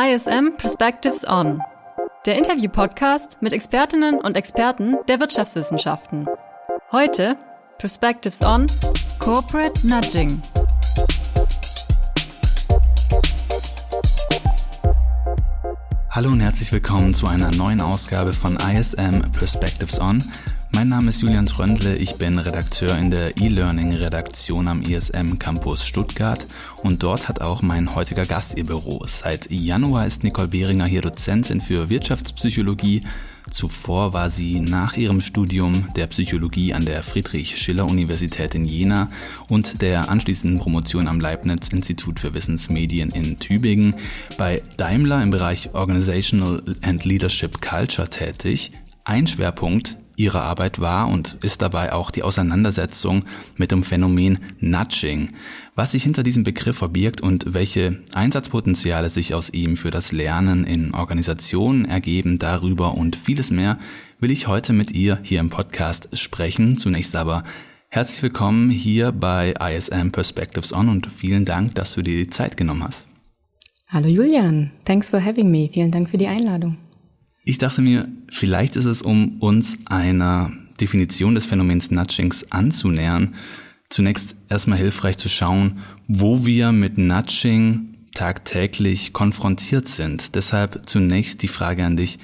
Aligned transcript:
ISM 0.00 0.56
Perspectives 0.56 1.26
On, 1.26 1.60
der 2.24 2.38
Interview-Podcast 2.38 3.38
mit 3.40 3.52
Expertinnen 3.52 4.20
und 4.20 4.36
Experten 4.36 4.96
der 5.08 5.18
Wirtschaftswissenschaften. 5.18 6.28
Heute 6.92 7.36
Perspectives 7.78 8.40
On 8.42 8.68
Corporate 9.18 9.84
Nudging. 9.84 10.40
Hallo 16.10 16.30
und 16.30 16.42
herzlich 16.42 16.70
willkommen 16.70 17.12
zu 17.12 17.26
einer 17.26 17.50
neuen 17.56 17.80
Ausgabe 17.80 18.32
von 18.32 18.56
ISM 18.56 19.22
Perspectives 19.32 20.00
On. 20.00 20.22
Mein 20.78 20.90
Name 20.90 21.10
ist 21.10 21.22
Julian 21.22 21.46
Tröndle, 21.46 21.96
ich 21.96 22.14
bin 22.14 22.38
Redakteur 22.38 22.96
in 22.96 23.10
der 23.10 23.36
E-Learning-Redaktion 23.36 24.68
am 24.68 24.80
ISM 24.80 25.36
Campus 25.36 25.84
Stuttgart 25.84 26.46
und 26.84 27.02
dort 27.02 27.28
hat 27.28 27.40
auch 27.40 27.62
mein 27.62 27.96
heutiger 27.96 28.24
Gast 28.24 28.56
ihr 28.56 28.64
Büro. 28.64 29.04
Seit 29.08 29.50
Januar 29.50 30.06
ist 30.06 30.22
Nicole 30.22 30.46
Behringer 30.46 30.86
hier 30.86 31.02
Dozentin 31.02 31.60
für 31.60 31.88
Wirtschaftspsychologie. 31.88 33.02
Zuvor 33.50 34.12
war 34.12 34.30
sie 34.30 34.60
nach 34.60 34.96
ihrem 34.96 35.20
Studium 35.20 35.88
der 35.96 36.06
Psychologie 36.06 36.72
an 36.72 36.84
der 36.84 37.02
Friedrich-Schiller-Universität 37.02 38.54
in 38.54 38.64
Jena 38.64 39.08
und 39.48 39.82
der 39.82 40.08
anschließenden 40.08 40.60
Promotion 40.60 41.08
am 41.08 41.18
Leibniz-Institut 41.18 42.20
für 42.20 42.34
Wissensmedien 42.34 43.10
in 43.10 43.40
Tübingen 43.40 43.96
bei 44.36 44.62
Daimler 44.76 45.24
im 45.24 45.30
Bereich 45.30 45.74
Organizational 45.74 46.62
and 46.82 47.04
Leadership 47.04 47.60
Culture 47.60 48.08
tätig. 48.08 48.70
Ein 49.02 49.26
Schwerpunkt 49.26 49.96
ihrer 50.18 50.42
Arbeit 50.42 50.80
war 50.80 51.08
und 51.08 51.38
ist 51.42 51.62
dabei 51.62 51.92
auch 51.92 52.10
die 52.10 52.22
Auseinandersetzung 52.22 53.24
mit 53.56 53.70
dem 53.70 53.84
Phänomen 53.84 54.38
Nudging, 54.60 55.30
was 55.74 55.92
sich 55.92 56.02
hinter 56.02 56.22
diesem 56.22 56.42
Begriff 56.44 56.78
verbirgt 56.78 57.20
und 57.20 57.54
welche 57.54 58.02
Einsatzpotenziale 58.14 59.08
sich 59.08 59.34
aus 59.34 59.50
ihm 59.50 59.76
für 59.76 59.90
das 59.90 60.10
Lernen 60.12 60.64
in 60.64 60.92
Organisationen 60.92 61.84
ergeben, 61.84 62.38
darüber 62.38 62.94
und 62.94 63.14
vieles 63.16 63.50
mehr 63.50 63.78
will 64.18 64.32
ich 64.32 64.48
heute 64.48 64.72
mit 64.72 64.90
ihr 64.90 65.20
hier 65.22 65.38
im 65.38 65.50
Podcast 65.50 66.08
sprechen. 66.18 66.76
Zunächst 66.76 67.14
aber 67.14 67.44
herzlich 67.88 68.22
willkommen 68.24 68.70
hier 68.70 69.12
bei 69.12 69.52
ISM 69.52 70.10
Perspectives 70.10 70.72
On 70.72 70.88
und 70.88 71.06
vielen 71.06 71.44
Dank, 71.44 71.76
dass 71.76 71.94
du 71.94 72.02
dir 72.02 72.24
die 72.24 72.30
Zeit 72.30 72.56
genommen 72.56 72.82
hast. 72.82 73.06
Hallo 73.86 74.08
Julian, 74.08 74.72
thanks 74.84 75.10
for 75.10 75.24
having 75.24 75.50
me. 75.50 75.70
Vielen 75.72 75.92
Dank 75.92 76.10
für 76.10 76.18
die 76.18 76.26
Einladung. 76.26 76.76
Ich 77.48 77.56
dachte 77.56 77.80
mir, 77.80 78.06
vielleicht 78.30 78.76
ist 78.76 78.84
es, 78.84 79.00
um 79.00 79.38
uns 79.38 79.78
einer 79.86 80.52
Definition 80.82 81.34
des 81.34 81.46
Phänomens 81.46 81.90
Nudgings 81.90 82.52
anzunähern, 82.52 83.36
zunächst 83.88 84.36
erstmal 84.50 84.76
hilfreich 84.76 85.16
zu 85.16 85.30
schauen, 85.30 85.78
wo 86.08 86.44
wir 86.44 86.72
mit 86.72 86.98
Nudging 86.98 87.96
tagtäglich 88.12 89.14
konfrontiert 89.14 89.88
sind. 89.88 90.34
Deshalb 90.34 90.82
zunächst 90.86 91.42
die 91.42 91.48
Frage 91.48 91.86
an 91.86 91.96
dich, 91.96 92.18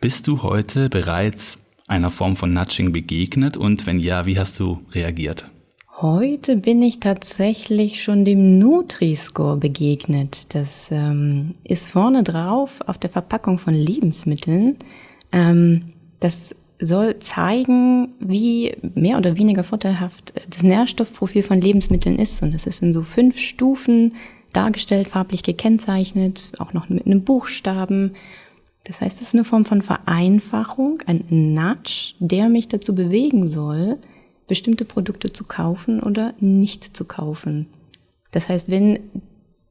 bist 0.00 0.26
du 0.26 0.42
heute 0.42 0.88
bereits 0.88 1.58
einer 1.86 2.10
Form 2.10 2.36
von 2.36 2.54
Nudging 2.54 2.90
begegnet 2.90 3.58
und 3.58 3.84
wenn 3.84 3.98
ja, 3.98 4.24
wie 4.24 4.38
hast 4.38 4.58
du 4.60 4.80
reagiert? 4.92 5.44
Heute 6.02 6.56
bin 6.56 6.80
ich 6.80 6.98
tatsächlich 6.98 8.02
schon 8.02 8.24
dem 8.24 8.58
Nutri-Score 8.58 9.58
begegnet. 9.58 10.54
Das 10.54 10.88
ähm, 10.90 11.52
ist 11.62 11.90
vorne 11.90 12.22
drauf 12.22 12.80
auf 12.86 12.96
der 12.96 13.10
Verpackung 13.10 13.58
von 13.58 13.74
Lebensmitteln. 13.74 14.78
Ähm, 15.30 15.92
das 16.18 16.54
soll 16.78 17.18
zeigen, 17.18 18.14
wie 18.18 18.74
mehr 18.94 19.18
oder 19.18 19.36
weniger 19.36 19.62
vorteilhaft 19.62 20.32
das 20.48 20.62
Nährstoffprofil 20.62 21.42
von 21.42 21.60
Lebensmitteln 21.60 22.18
ist. 22.18 22.42
Und 22.42 22.54
das 22.54 22.66
ist 22.66 22.82
in 22.82 22.94
so 22.94 23.02
fünf 23.02 23.36
Stufen 23.36 24.14
dargestellt, 24.54 25.08
farblich 25.08 25.42
gekennzeichnet, 25.42 26.44
auch 26.58 26.72
noch 26.72 26.88
mit 26.88 27.04
einem 27.04 27.24
Buchstaben. 27.24 28.14
Das 28.84 29.02
heißt, 29.02 29.20
es 29.20 29.28
ist 29.28 29.34
eine 29.34 29.44
Form 29.44 29.66
von 29.66 29.82
Vereinfachung, 29.82 31.00
ein 31.04 31.26
Nudge, 31.28 32.14
der 32.20 32.48
mich 32.48 32.68
dazu 32.68 32.94
bewegen 32.94 33.46
soll, 33.46 33.98
bestimmte 34.50 34.84
Produkte 34.84 35.32
zu 35.32 35.44
kaufen 35.44 36.02
oder 36.02 36.34
nicht 36.40 36.96
zu 36.96 37.04
kaufen. 37.04 37.68
Das 38.32 38.48
heißt, 38.48 38.68
wenn 38.68 38.98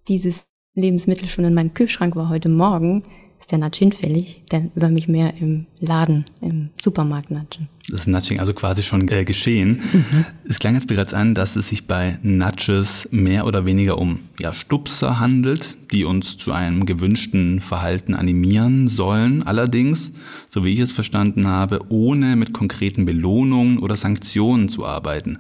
dieses 0.08 0.46
Lebensmittel 0.74 1.28
schon 1.28 1.44
in 1.44 1.54
meinem 1.54 1.74
Kühlschrank 1.74 2.16
war 2.16 2.30
heute 2.30 2.48
Morgen, 2.48 3.04
ist 3.42 3.52
der 3.52 3.60
Nudge 3.60 3.80
hinfällig, 3.80 4.42
der 4.50 4.72
soll 4.76 4.92
mich 4.92 5.10
mehr 5.10 5.34
im 5.42 5.66
Laden, 5.80 6.24
im 6.40 6.70
Supermarkt 6.82 7.30
nudgen. 7.30 7.68
Das 7.90 8.02
ist 8.02 8.08
Nudging 8.08 8.40
also 8.40 8.54
quasi 8.54 8.84
schon 8.84 9.08
äh, 9.08 9.26
geschehen. 9.26 9.82
Mhm. 9.92 10.26
Es 10.46 10.60
klang 10.60 10.76
jetzt 10.76 10.88
bereits 10.88 11.14
an, 11.14 11.36
dass 11.36 11.56
es 11.56 11.70
sich 11.70 11.88
bei 11.88 12.20
Nudges 12.22 13.08
mehr 13.12 13.46
oder 13.46 13.66
weniger 13.66 13.98
um 13.98 14.20
ja, 14.40 14.54
Stupser 14.54 15.20
handelt, 15.20 15.76
die 15.92 16.06
uns 16.06 16.38
zu 16.38 16.52
einem 16.52 16.86
gewünschten 16.86 17.62
Verhalten 17.62 18.14
animieren 18.14 18.88
sollen. 18.88 19.44
Allerdings, 19.44 20.12
so 20.50 20.64
wie 20.64 20.74
ich 20.74 20.80
es 20.80 20.92
verstanden 20.92 21.48
habe, 21.48 21.80
ohne 21.90 22.36
mit 22.36 22.54
konkreten 22.54 23.06
Belohnungen 23.06 23.80
oder 23.80 23.96
Sanktionen 23.96 24.70
zu 24.70 24.86
arbeiten. 24.86 25.40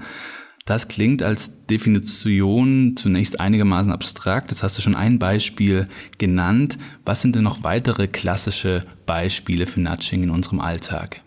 Das 0.66 0.88
klingt 0.88 1.24
als 1.24 1.66
Definition 1.68 2.96
zunächst 2.96 3.40
einigermaßen 3.40 3.92
abstrakt. 3.92 4.52
Jetzt 4.52 4.62
hast 4.62 4.78
du 4.78 4.84
schon 4.84 4.94
ein 4.96 5.18
Beispiel 5.18 5.88
genannt. 6.20 6.78
Was 7.06 7.24
sind 7.24 7.36
denn 7.36 7.44
noch 7.44 7.64
weitere 7.64 8.08
klassische 8.08 8.84
Beispiele 9.08 9.66
für 9.66 9.82
Nudging 9.82 10.22
in 10.22 10.30
unserem 10.30 10.60
Alltag? 10.60 11.22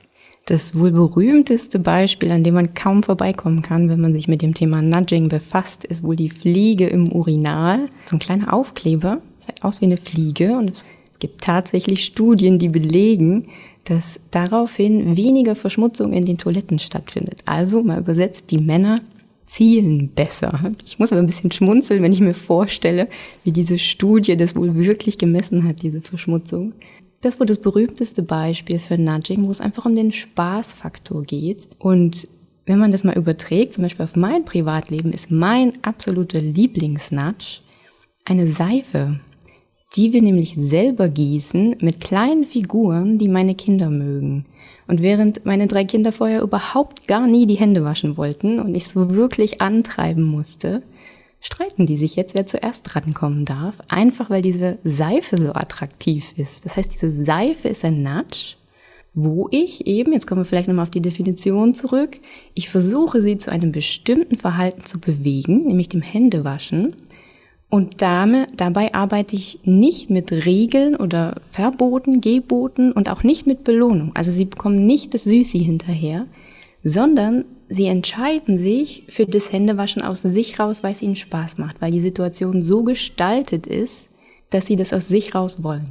Das 0.46 0.76
wohl 0.76 0.90
berühmteste 0.90 1.78
Beispiel, 1.78 2.32
an 2.32 2.42
dem 2.42 2.54
man 2.54 2.74
kaum 2.74 3.04
vorbeikommen 3.04 3.62
kann, 3.62 3.88
wenn 3.88 4.00
man 4.00 4.12
sich 4.12 4.26
mit 4.26 4.42
dem 4.42 4.54
Thema 4.54 4.82
Nudging 4.82 5.28
befasst, 5.28 5.84
ist 5.84 6.02
wohl 6.02 6.16
die 6.16 6.30
Fliege 6.30 6.88
im 6.88 7.12
Urinal. 7.12 7.88
So 8.06 8.16
ein 8.16 8.20
kleiner 8.20 8.52
Aufkleber, 8.52 9.22
sieht 9.38 9.62
aus 9.62 9.80
wie 9.80 9.86
eine 9.86 9.96
Fliege 9.96 10.56
und 10.56 10.70
es 10.70 10.84
gibt 11.20 11.42
tatsächlich 11.42 12.04
Studien, 12.04 12.58
die 12.58 12.68
belegen, 12.68 13.46
dass 13.84 14.18
daraufhin 14.32 15.16
weniger 15.16 15.54
Verschmutzung 15.54 16.12
in 16.12 16.24
den 16.24 16.38
Toiletten 16.38 16.80
stattfindet. 16.80 17.40
Also 17.46 17.82
mal 17.82 18.00
übersetzt, 18.00 18.50
die 18.50 18.58
Männer 18.58 19.00
zielen 19.46 20.08
besser. 20.08 20.72
Ich 20.84 20.98
muss 20.98 21.12
aber 21.12 21.20
ein 21.20 21.26
bisschen 21.26 21.52
schmunzeln, 21.52 22.02
wenn 22.02 22.12
ich 22.12 22.20
mir 22.20 22.34
vorstelle, 22.34 23.08
wie 23.44 23.52
diese 23.52 23.78
Studie 23.78 24.36
das 24.36 24.56
wohl 24.56 24.74
wirklich 24.74 25.18
gemessen 25.18 25.64
hat, 25.64 25.82
diese 25.82 26.00
Verschmutzung. 26.00 26.72
Das 27.22 27.38
wurde 27.38 27.54
das 27.54 27.62
berühmteste 27.62 28.22
Beispiel 28.22 28.80
für 28.80 28.98
Nudging, 28.98 29.46
wo 29.46 29.50
es 29.50 29.60
einfach 29.60 29.86
um 29.86 29.94
den 29.94 30.10
Spaßfaktor 30.10 31.22
geht. 31.22 31.68
Und 31.78 32.28
wenn 32.66 32.78
man 32.78 32.90
das 32.90 33.04
mal 33.04 33.16
überträgt, 33.16 33.74
zum 33.74 33.82
Beispiel 33.82 34.04
auf 34.04 34.16
mein 34.16 34.44
Privatleben, 34.44 35.12
ist 35.12 35.30
mein 35.30 35.72
absoluter 35.82 36.40
Lieblingsnudge 36.40 37.60
eine 38.24 38.52
Seife, 38.52 39.20
die 39.94 40.12
wir 40.12 40.20
nämlich 40.20 40.54
selber 40.54 41.08
gießen 41.08 41.76
mit 41.80 42.00
kleinen 42.00 42.44
Figuren, 42.44 43.18
die 43.18 43.28
meine 43.28 43.54
Kinder 43.54 43.88
mögen. 43.88 44.46
Und 44.88 45.00
während 45.00 45.46
meine 45.46 45.68
drei 45.68 45.84
Kinder 45.84 46.10
vorher 46.10 46.42
überhaupt 46.42 47.06
gar 47.06 47.28
nie 47.28 47.46
die 47.46 47.54
Hände 47.54 47.84
waschen 47.84 48.16
wollten 48.16 48.58
und 48.58 48.74
ich 48.74 48.88
so 48.88 49.14
wirklich 49.14 49.60
antreiben 49.60 50.24
musste, 50.24 50.82
streiten 51.42 51.84
die 51.84 51.96
sich 51.96 52.16
jetzt, 52.16 52.34
wer 52.34 52.46
zuerst 52.46 52.84
drankommen 52.84 53.44
darf, 53.44 53.80
einfach 53.88 54.30
weil 54.30 54.40
diese 54.40 54.78
Seife 54.84 55.36
so 55.36 55.52
attraktiv 55.52 56.32
ist. 56.36 56.64
Das 56.64 56.76
heißt, 56.76 56.92
diese 56.92 57.10
Seife 57.10 57.68
ist 57.68 57.84
ein 57.84 58.02
Nudge, 58.02 58.54
wo 59.12 59.48
ich 59.50 59.86
eben, 59.86 60.14
jetzt 60.14 60.26
kommen 60.26 60.40
wir 60.40 60.46
vielleicht 60.46 60.68
nochmal 60.68 60.84
auf 60.84 60.90
die 60.90 61.02
Definition 61.02 61.74
zurück, 61.74 62.18
ich 62.54 62.70
versuche 62.70 63.20
sie 63.20 63.36
zu 63.36 63.52
einem 63.52 63.72
bestimmten 63.72 64.36
Verhalten 64.36 64.86
zu 64.86 64.98
bewegen, 64.98 65.66
nämlich 65.66 65.90
dem 65.90 66.00
Händewaschen, 66.00 66.94
und 67.68 68.02
dabei 68.02 68.92
arbeite 68.92 69.34
ich 69.34 69.60
nicht 69.64 70.10
mit 70.10 70.30
Regeln 70.30 70.94
oder 70.94 71.40
Verboten, 71.50 72.20
Geboten 72.20 72.92
und 72.92 73.08
auch 73.08 73.22
nicht 73.22 73.46
mit 73.46 73.64
Belohnung. 73.64 74.10
Also 74.12 74.30
sie 74.30 74.44
bekommen 74.44 74.84
nicht 74.84 75.14
das 75.14 75.24
Süßi 75.24 75.58
hinterher, 75.58 76.26
sondern 76.84 77.46
sie 77.72 77.86
entscheiden 77.86 78.58
sich 78.58 79.04
für 79.08 79.26
das 79.26 79.50
Händewaschen 79.50 80.02
aus 80.02 80.22
sich 80.22 80.58
raus, 80.58 80.82
weil 80.82 80.92
es 80.92 81.02
ihnen 81.02 81.16
Spaß 81.16 81.58
macht, 81.58 81.80
weil 81.80 81.90
die 81.90 82.00
Situation 82.00 82.62
so 82.62 82.82
gestaltet 82.82 83.66
ist, 83.66 84.08
dass 84.50 84.66
sie 84.66 84.76
das 84.76 84.92
aus 84.92 85.08
sich 85.08 85.34
raus 85.34 85.62
wollen. 85.62 85.86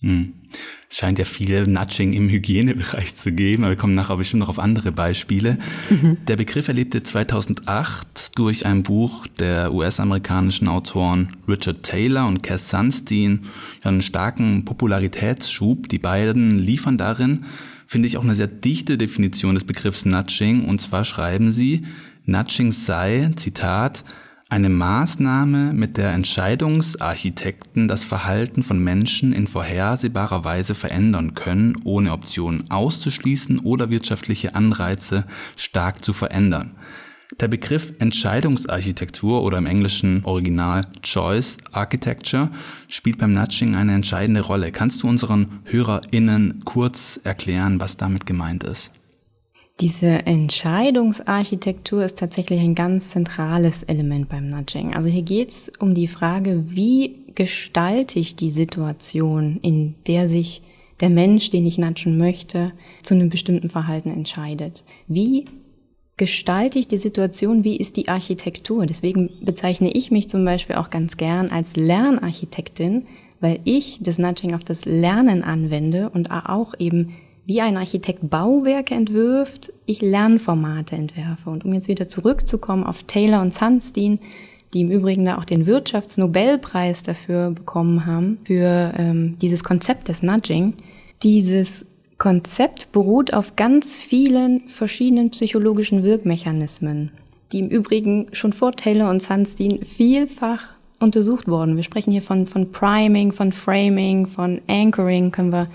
Hm. 0.00 0.34
Es 0.88 0.98
scheint 0.98 1.18
ja 1.18 1.24
viel 1.24 1.66
Nudging 1.66 2.12
im 2.12 2.28
Hygienebereich 2.28 3.16
zu 3.16 3.32
geben, 3.32 3.64
aber 3.64 3.72
wir 3.72 3.76
kommen 3.76 3.94
nachher 3.94 4.16
bestimmt 4.16 4.40
noch 4.40 4.48
auf 4.48 4.58
andere 4.58 4.92
Beispiele. 4.92 5.58
Mhm. 5.90 6.18
Der 6.28 6.36
Begriff 6.36 6.68
erlebte 6.68 7.02
2008 7.02 8.38
durch 8.38 8.64
ein 8.66 8.82
Buch 8.82 9.26
der 9.26 9.74
US-amerikanischen 9.74 10.68
Autoren 10.68 11.32
Richard 11.48 11.82
Taylor 11.82 12.26
und 12.28 12.42
Cass 12.42 12.70
Sunstein 12.70 13.40
einen 13.82 14.02
starken 14.02 14.64
Popularitätsschub. 14.64 15.88
Die 15.88 15.98
beiden 15.98 16.58
liefern 16.58 16.98
darin, 16.98 17.44
finde 17.86 18.08
ich, 18.08 18.16
auch 18.16 18.24
eine 18.24 18.36
sehr 18.36 18.46
dichte 18.46 18.98
Definition 18.98 19.54
des 19.54 19.64
Begriffs 19.64 20.04
Nudging. 20.04 20.64
Und 20.64 20.80
zwar 20.80 21.04
schreiben 21.04 21.52
sie, 21.52 21.86
Nudging 22.24 22.72
sei, 22.72 23.30
Zitat, 23.36 24.04
eine 24.48 24.68
Maßnahme, 24.68 25.72
mit 25.72 25.96
der 25.96 26.10
Entscheidungsarchitekten 26.12 27.88
das 27.88 28.04
Verhalten 28.04 28.62
von 28.62 28.78
Menschen 28.78 29.32
in 29.32 29.48
vorhersehbarer 29.48 30.44
Weise 30.44 30.74
verändern 30.76 31.34
können, 31.34 31.76
ohne 31.82 32.12
Optionen 32.12 32.70
auszuschließen 32.70 33.58
oder 33.60 33.90
wirtschaftliche 33.90 34.54
Anreize 34.54 35.24
stark 35.56 36.04
zu 36.04 36.12
verändern. 36.12 36.76
Der 37.38 37.48
Begriff 37.48 37.92
Entscheidungsarchitektur 37.98 39.42
oder 39.42 39.58
im 39.58 39.66
englischen 39.66 40.24
Original 40.24 40.86
Choice 41.02 41.58
Architecture 41.70 42.50
spielt 42.88 43.18
beim 43.18 43.34
Nudging 43.34 43.76
eine 43.76 43.92
entscheidende 43.92 44.40
Rolle. 44.40 44.72
Kannst 44.72 45.02
du 45.02 45.08
unseren 45.08 45.60
HörerInnen 45.64 46.62
kurz 46.64 47.20
erklären, 47.24 47.78
was 47.78 47.98
damit 47.98 48.24
gemeint 48.24 48.64
ist? 48.64 48.90
Diese 49.80 50.06
Entscheidungsarchitektur 50.06 52.06
ist 52.06 52.16
tatsächlich 52.16 52.60
ein 52.60 52.74
ganz 52.74 53.10
zentrales 53.10 53.82
Element 53.82 54.30
beim 54.30 54.48
Nudging. 54.48 54.96
Also 54.96 55.10
hier 55.10 55.20
geht 55.20 55.50
es 55.50 55.70
um 55.78 55.92
die 55.92 56.08
Frage, 56.08 56.64
wie 56.68 57.26
gestalte 57.34 58.18
ich 58.18 58.36
die 58.36 58.48
Situation, 58.48 59.58
in 59.60 59.94
der 60.06 60.26
sich 60.26 60.62
der 61.00 61.10
Mensch, 61.10 61.50
den 61.50 61.66
ich 61.66 61.76
nudgen 61.76 62.16
möchte, 62.16 62.72
zu 63.02 63.12
einem 63.12 63.28
bestimmten 63.28 63.68
Verhalten 63.68 64.08
entscheidet. 64.08 64.84
Wie 65.06 65.44
gestalte 66.16 66.78
ich 66.78 66.88
die 66.88 66.96
Situation, 66.96 67.64
wie 67.64 67.76
ist 67.76 67.96
die 67.96 68.08
Architektur? 68.08 68.86
Deswegen 68.86 69.30
bezeichne 69.42 69.90
ich 69.92 70.10
mich 70.10 70.28
zum 70.28 70.44
Beispiel 70.44 70.76
auch 70.76 70.90
ganz 70.90 71.16
gern 71.16 71.50
als 71.50 71.76
Lernarchitektin, 71.76 73.06
weil 73.40 73.60
ich 73.64 73.98
das 74.00 74.18
Nudging 74.18 74.54
auf 74.54 74.64
das 74.64 74.86
Lernen 74.86 75.44
anwende 75.44 76.08
und 76.08 76.30
auch 76.30 76.74
eben 76.78 77.14
wie 77.44 77.60
ein 77.60 77.76
Architekt 77.76 78.28
Bauwerke 78.28 78.94
entwirft, 78.94 79.72
ich 79.84 80.02
Lernformate 80.02 80.96
entwerfe. 80.96 81.50
Und 81.50 81.64
um 81.64 81.72
jetzt 81.74 81.86
wieder 81.86 82.08
zurückzukommen 82.08 82.84
auf 82.84 83.04
Taylor 83.04 83.40
und 83.40 83.54
Sunstein, 83.54 84.18
die 84.74 84.80
im 84.80 84.90
Übrigen 84.90 85.26
da 85.26 85.38
auch 85.38 85.44
den 85.44 85.66
Wirtschaftsnobelpreis 85.66 87.04
dafür 87.04 87.52
bekommen 87.52 88.04
haben, 88.04 88.38
für 88.44 88.92
ähm, 88.96 89.36
dieses 89.40 89.62
Konzept 89.62 90.08
des 90.08 90.22
Nudging. 90.22 90.74
Dieses 91.22 91.86
Konzept 92.18 92.92
beruht 92.92 93.34
auf 93.34 93.56
ganz 93.56 93.98
vielen 93.98 94.68
verschiedenen 94.68 95.30
psychologischen 95.30 96.02
Wirkmechanismen, 96.02 97.10
die 97.52 97.60
im 97.60 97.68
Übrigen 97.68 98.28
schon 98.32 98.52
vor 98.52 98.72
Taylor 98.72 99.10
und 99.10 99.22
Sunstein 99.22 99.80
vielfach 99.84 100.64
untersucht 101.00 101.46
wurden. 101.46 101.76
Wir 101.76 101.82
sprechen 101.82 102.10
hier 102.10 102.22
von, 102.22 102.46
von 102.46 102.72
Priming, 102.72 103.32
von 103.32 103.52
Framing, 103.52 104.26
von 104.26 104.62
Anchoring, 104.66 105.30
können 105.30 105.52
wir 105.52 105.68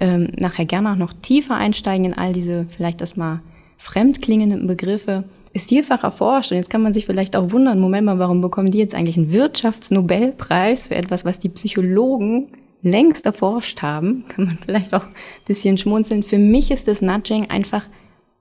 ähm, 0.00 0.30
nachher 0.38 0.64
gerne 0.64 0.92
auch 0.92 0.96
noch 0.96 1.12
tiefer 1.12 1.56
einsteigen 1.56 2.06
in 2.06 2.14
all 2.18 2.32
diese 2.32 2.66
vielleicht 2.74 3.02
erstmal 3.02 3.40
fremdklingenden 3.76 4.66
Begriffe, 4.66 5.24
ist 5.52 5.68
vielfach 5.68 6.04
erforscht. 6.04 6.52
Und 6.52 6.56
jetzt 6.56 6.70
kann 6.70 6.82
man 6.82 6.94
sich 6.94 7.04
vielleicht 7.04 7.36
auch 7.36 7.50
wundern, 7.50 7.80
Moment 7.80 8.06
mal, 8.06 8.18
warum 8.18 8.40
bekommen 8.40 8.70
die 8.70 8.78
jetzt 8.78 8.94
eigentlich 8.94 9.18
einen 9.18 9.32
Wirtschaftsnobelpreis 9.32 10.86
für 10.86 10.94
etwas, 10.94 11.26
was 11.26 11.38
die 11.38 11.50
Psychologen 11.50 12.48
längst 12.82 13.26
erforscht 13.26 13.82
haben? 13.82 14.24
Kann 14.28 14.46
man 14.46 14.58
vielleicht 14.64 14.92
auch 14.94 15.04
ein 15.04 15.14
bisschen 15.46 15.78
schmunzeln. 15.78 16.22
Für 16.22 16.38
mich 16.38 16.70
ist 16.70 16.88
das 16.88 17.02
Nudging 17.02 17.50
einfach 17.50 17.84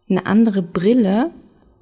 eine 0.10 0.26
andere 0.26 0.62
Brille, 0.62 1.32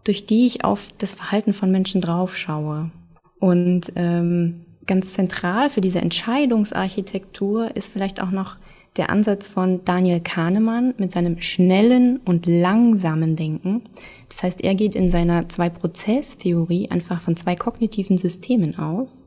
durch 0.04 0.26
die 0.26 0.46
ich 0.46 0.64
auf 0.64 0.88
das 0.98 1.16
Verhalten 1.16 1.54
von 1.54 1.72
Menschen 1.72 2.02
draufschaue. 2.02 2.92
Und 3.40 3.92
ähm, 3.96 4.66
ganz 4.86 5.14
zentral 5.14 5.70
für 5.70 5.82
diese 5.82 6.00
Entscheidungsarchitektur 6.00 7.76
ist 7.76 7.92
vielleicht 7.92 8.22
auch 8.22 8.32
noch 8.32 8.58
der 8.98 9.10
Ansatz 9.10 9.48
von 9.48 9.86
Daniel 9.86 10.20
Kahnemann 10.20 10.94
mit 10.98 11.12
seinem 11.12 11.40
schnellen 11.42 12.20
und 12.26 12.46
langsamen 12.48 13.36
Denken. 13.36 13.84
Das 14.28 14.44
heißt, 14.44 14.62
er 14.62 14.76
geht 14.76 14.96
in 14.96 15.10
seiner 15.12 15.48
Zwei-Prozess-Theorie 15.48 16.90
einfach 16.90 17.22
von 17.22 17.36
zwei 17.36 17.56
kognitiven 17.56 18.18
Systemen 18.18 18.78
aus. 18.78 19.24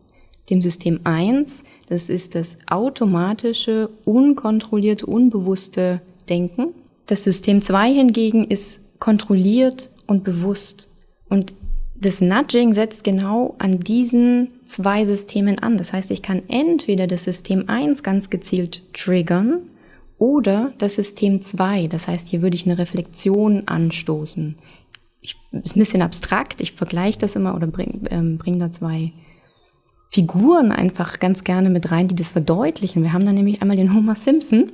Dem 0.50 0.60
System 0.60 1.00
1, 1.04 1.62
das 1.92 2.08
ist 2.08 2.34
das 2.34 2.56
automatische, 2.68 3.90
unkontrollierte, 4.06 5.04
unbewusste 5.04 6.00
Denken. 6.26 6.68
Das 7.04 7.22
System 7.22 7.60
2 7.60 7.92
hingegen 7.92 8.44
ist 8.44 8.80
kontrolliert 8.98 9.90
und 10.06 10.24
bewusst. 10.24 10.88
Und 11.28 11.52
das 11.94 12.22
Nudging 12.22 12.72
setzt 12.72 13.04
genau 13.04 13.56
an 13.58 13.78
diesen 13.78 14.54
zwei 14.64 15.04
Systemen 15.04 15.58
an. 15.58 15.76
Das 15.76 15.92
heißt, 15.92 16.10
ich 16.10 16.22
kann 16.22 16.42
entweder 16.48 17.06
das 17.06 17.24
System 17.24 17.68
1 17.68 18.02
ganz 18.02 18.30
gezielt 18.30 18.82
triggern 18.94 19.58
oder 20.16 20.72
das 20.78 20.94
System 20.94 21.42
2. 21.42 21.88
Das 21.88 22.08
heißt, 22.08 22.26
hier 22.28 22.40
würde 22.40 22.56
ich 22.56 22.64
eine 22.64 22.78
Reflexion 22.78 23.68
anstoßen. 23.68 24.56
Ich, 25.20 25.36
ist 25.62 25.76
ein 25.76 25.80
bisschen 25.80 26.00
abstrakt, 26.00 26.62
ich 26.62 26.72
vergleiche 26.72 27.18
das 27.18 27.36
immer 27.36 27.54
oder 27.54 27.66
bringe 27.66 28.00
ähm, 28.10 28.38
bring 28.38 28.58
da 28.58 28.72
zwei 28.72 29.12
Figuren 30.12 30.72
einfach 30.72 31.18
ganz 31.18 31.42
gerne 31.42 31.70
mit 31.70 31.90
rein, 31.90 32.08
die 32.08 32.14
das 32.14 32.30
verdeutlichen. 32.30 33.02
Wir 33.02 33.12
haben 33.12 33.24
da 33.24 33.32
nämlich 33.32 33.62
einmal 33.62 33.76
den 33.76 33.94
Homer 33.94 34.14
Simpson, 34.14 34.70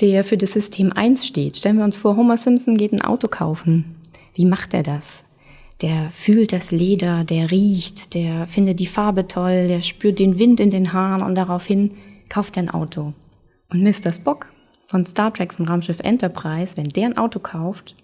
der 0.00 0.22
für 0.22 0.36
das 0.36 0.52
System 0.52 0.92
1 0.92 1.26
steht. 1.26 1.56
Stellen 1.56 1.78
wir 1.78 1.84
uns 1.84 1.96
vor, 1.96 2.16
Homer 2.16 2.38
Simpson 2.38 2.76
geht 2.76 2.92
ein 2.92 3.00
Auto 3.00 3.28
kaufen. 3.28 3.96
Wie 4.34 4.44
macht 4.44 4.74
er 4.74 4.82
das? 4.82 5.24
der 5.82 6.10
fühlt 6.10 6.52
das 6.52 6.70
Leder, 6.70 7.24
der 7.24 7.50
riecht, 7.50 8.14
der 8.14 8.46
findet 8.46 8.78
die 8.80 8.86
Farbe 8.86 9.26
toll, 9.26 9.66
der 9.66 9.80
spürt 9.80 10.18
den 10.18 10.38
Wind 10.38 10.60
in 10.60 10.70
den 10.70 10.92
Haaren 10.92 11.22
und 11.22 11.34
daraufhin 11.34 11.92
kauft 12.28 12.56
er 12.56 12.62
ein 12.62 12.70
Auto. 12.70 13.12
Und 13.68 13.82
Mr. 13.82 14.12
Spock 14.12 14.50
von 14.86 15.04
Star 15.04 15.34
Trek 15.34 15.52
von 15.52 15.66
Raumschiff 15.66 16.00
Enterprise, 16.00 16.76
wenn 16.76 16.88
der 16.88 17.06
ein 17.06 17.18
Auto 17.18 17.40
kauft, 17.40 17.96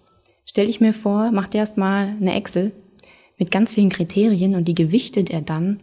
stelle 0.44 0.69
ich 0.69 0.81
mir 0.81 0.93
vor, 0.93 1.31
macht 1.31 1.55
er 1.55 1.61
erstmal 1.61 2.17
eine 2.20 2.34
Excel 2.34 2.73
mit 3.38 3.50
ganz 3.50 3.75
vielen 3.75 3.91
Kriterien 3.91 4.56
und 4.56 4.67
die 4.67 4.75
gewichtet 4.75 5.31
er 5.31 5.43
dann 5.43 5.81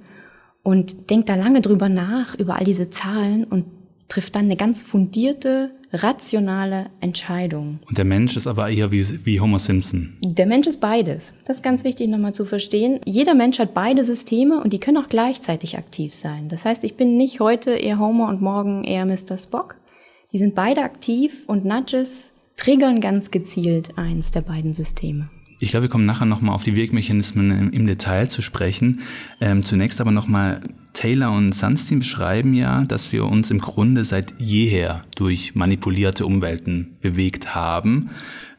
und 0.65 1.11
denkt 1.11 1.29
da 1.29 1.35
lange 1.35 1.61
drüber 1.61 1.89
nach, 1.89 2.33
über 2.35 2.55
all 2.55 2.65
diese 2.65 2.89
Zahlen 2.89 3.43
und 3.43 3.65
trifft 4.07 4.35
dann 4.35 4.45
eine 4.45 4.55
ganz 4.55 4.81
fundierte, 4.81 5.71
rationale 5.93 6.87
Entscheidung. 7.01 7.79
Und 7.87 7.99
der 7.99 8.05
Mensch 8.05 8.35
ist 8.35 8.47
aber 8.47 8.69
eher 8.69 8.91
wie, 8.91 9.25
wie 9.25 9.39
Homer 9.39 9.59
Simpson. 9.59 10.17
Der 10.23 10.47
Mensch 10.47 10.65
ist 10.65 10.81
beides. 10.81 11.33
Das 11.45 11.57
ist 11.57 11.63
ganz 11.63 11.83
wichtig 11.83 12.09
nochmal 12.09 12.33
zu 12.33 12.45
verstehen. 12.45 12.99
Jeder 13.05 13.35
Mensch 13.35 13.59
hat 13.59 13.75
beide 13.75 14.03
Systeme 14.03 14.59
und 14.59 14.73
die 14.73 14.79
können 14.79 14.97
auch 14.97 15.07
gleichzeitig 15.07 15.77
aktiv 15.77 16.15
sein. 16.15 16.49
Das 16.49 16.65
heißt, 16.65 16.83
ich 16.83 16.95
bin 16.95 17.15
nicht 17.15 17.39
heute 17.39 17.71
eher 17.71 17.99
Homer 17.99 18.27
und 18.27 18.41
morgen 18.41 18.83
eher 18.83 19.05
Mr. 19.05 19.37
Spock. 19.37 19.77
Die 20.33 20.39
sind 20.39 20.55
beide 20.55 20.81
aktiv 20.81 21.43
und 21.45 21.63
Nudges 21.63 22.31
triggern 22.57 23.01
ganz 23.01 23.29
gezielt 23.29 23.97
eins 23.99 24.31
der 24.31 24.41
beiden 24.41 24.73
Systeme. 24.73 25.29
Ich 25.59 25.69
glaube, 25.69 25.83
wir 25.83 25.89
kommen 25.89 26.05
nachher 26.05 26.25
nochmal 26.25 26.55
auf 26.55 26.63
die 26.63 26.75
Wirkmechanismen 26.75 27.51
im, 27.51 27.69
im 27.71 27.87
Detail 27.87 28.27
zu 28.27 28.41
sprechen. 28.41 29.01
Ähm, 29.39 29.63
zunächst 29.63 30.01
aber 30.01 30.11
nochmal, 30.11 30.61
Taylor 30.93 31.31
und 31.31 31.53
Sunstein 31.53 31.99
beschreiben 31.99 32.53
ja, 32.53 32.83
dass 32.83 33.11
wir 33.11 33.25
uns 33.25 33.51
im 33.51 33.59
Grunde 33.59 34.05
seit 34.05 34.39
jeher 34.39 35.03
durch 35.15 35.55
manipulierte 35.55 36.25
Umwelten 36.25 36.97
bewegt 37.01 37.55
haben 37.55 38.09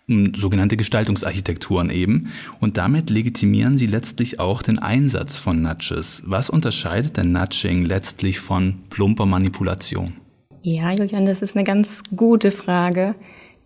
sogenannte 0.08 0.76
Gestaltungsarchitekturen 0.76 1.90
eben. 1.90 2.32
Und 2.60 2.76
damit 2.76 3.10
legitimieren 3.10 3.76
sie 3.76 3.86
letztlich 3.86 4.38
auch 4.38 4.62
den 4.62 4.78
Einsatz 4.78 5.36
von 5.36 5.62
Nudges. 5.62 6.22
Was 6.26 6.48
unterscheidet 6.48 7.16
denn 7.16 7.32
Nudging 7.32 7.84
letztlich 7.84 8.38
von 8.38 8.76
plumper 8.88 9.26
Manipulation? 9.26 10.12
Ja, 10.62 10.92
Julian, 10.92 11.26
das 11.26 11.42
ist 11.42 11.56
eine 11.56 11.64
ganz 11.64 12.02
gute 12.14 12.50
Frage 12.50 13.14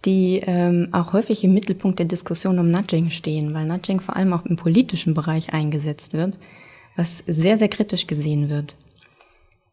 die 0.05 0.41
ähm, 0.47 0.89
auch 0.93 1.13
häufig 1.13 1.45
im 1.45 1.53
Mittelpunkt 1.53 1.99
der 1.99 2.07
Diskussion 2.07 2.59
um 2.59 2.71
Nudging 2.71 3.11
stehen, 3.11 3.55
weil 3.55 3.67
Nudging 3.67 4.01
vor 4.01 4.17
allem 4.17 4.33
auch 4.33 4.47
im 4.47 4.57
politischen 4.57 5.15
Bereich 5.15 5.53
eingesetzt 5.53 6.15
wird, 6.15 6.39
was 6.97 7.23
sehr, 7.27 7.59
sehr 7.59 7.69
kritisch 7.69 8.07
gesehen 8.07 8.49
wird. 8.51 8.77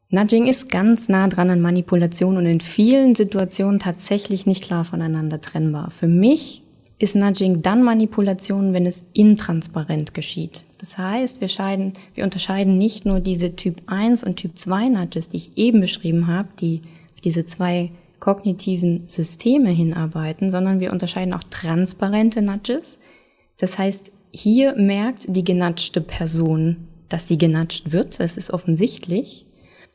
Nudging 0.10 0.48
ist 0.48 0.70
ganz 0.70 1.10
nah 1.10 1.28
dran 1.28 1.50
an 1.50 1.62
Manipulation 1.62 2.38
und 2.38 2.46
in 2.46 2.62
vielen 2.62 3.16
Situationen 3.16 3.80
tatsächlich 3.80 4.46
nicht 4.46 4.64
klar 4.64 4.86
voneinander 4.86 5.42
trennbar. 5.42 5.92
Für 5.92 6.08
mich 6.08 6.62
ist 7.00 7.16
Nudging 7.16 7.62
dann 7.62 7.84
Manipulation, 7.84 8.74
wenn 8.74 8.86
es 8.86 9.04
intransparent 9.14 10.14
geschieht. 10.14 10.64
Das 10.80 10.98
heißt, 10.98 11.42
wir, 11.42 11.48
scheiden, 11.48 11.94
wir 12.16 12.24
unterscheiden 12.24 12.78
nicht 12.78 13.06
nur 13.06 13.20
diese 13.20 13.56
Typ 13.56 13.82
1 13.88 14.24
und 14.24 14.38
Typ 14.38 14.58
2 14.58 14.90
Nudges, 14.90 15.30
die 15.30 15.38
ich 15.38 15.58
eben 15.58 15.82
beschrieben 15.82 16.28
habe, 16.28 16.50
die 16.60 16.82
diese 17.24 17.46
zwei 17.46 17.92
kognitiven 18.20 19.08
Systeme 19.08 19.70
hinarbeiten, 19.70 20.52
sondern 20.52 20.80
wir 20.80 20.92
unterscheiden 20.92 21.34
auch 21.34 21.44
transparente 21.50 22.42
Nudges. 22.42 23.00
Das 23.58 23.78
heißt, 23.78 24.12
hier 24.32 24.76
merkt 24.76 25.26
die 25.28 25.44
genatschte 25.44 26.02
Person, 26.02 26.88
dass 27.10 27.28
sie 27.28 27.38
genatscht 27.38 27.92
wird. 27.92 28.20
Das 28.20 28.38
ist 28.38 28.52
offensichtlich. 28.52 29.46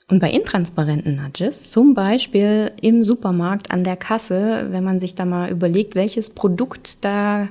Und 0.09 0.19
bei 0.19 0.31
intransparenten 0.31 1.17
Nudges, 1.17 1.71
zum 1.71 1.95
Beispiel 1.95 2.73
im 2.81 3.05
Supermarkt 3.05 3.71
an 3.71 3.85
der 3.85 3.97
Kasse, 3.97 4.67
wenn 4.71 4.85
man 4.85 5.01
sich 5.01 5.15
da 5.15 5.25
mal 5.25 5.51
überlegt, 5.51 5.95
welches 5.95 6.31
Produkt 6.31 7.05
da 7.05 7.49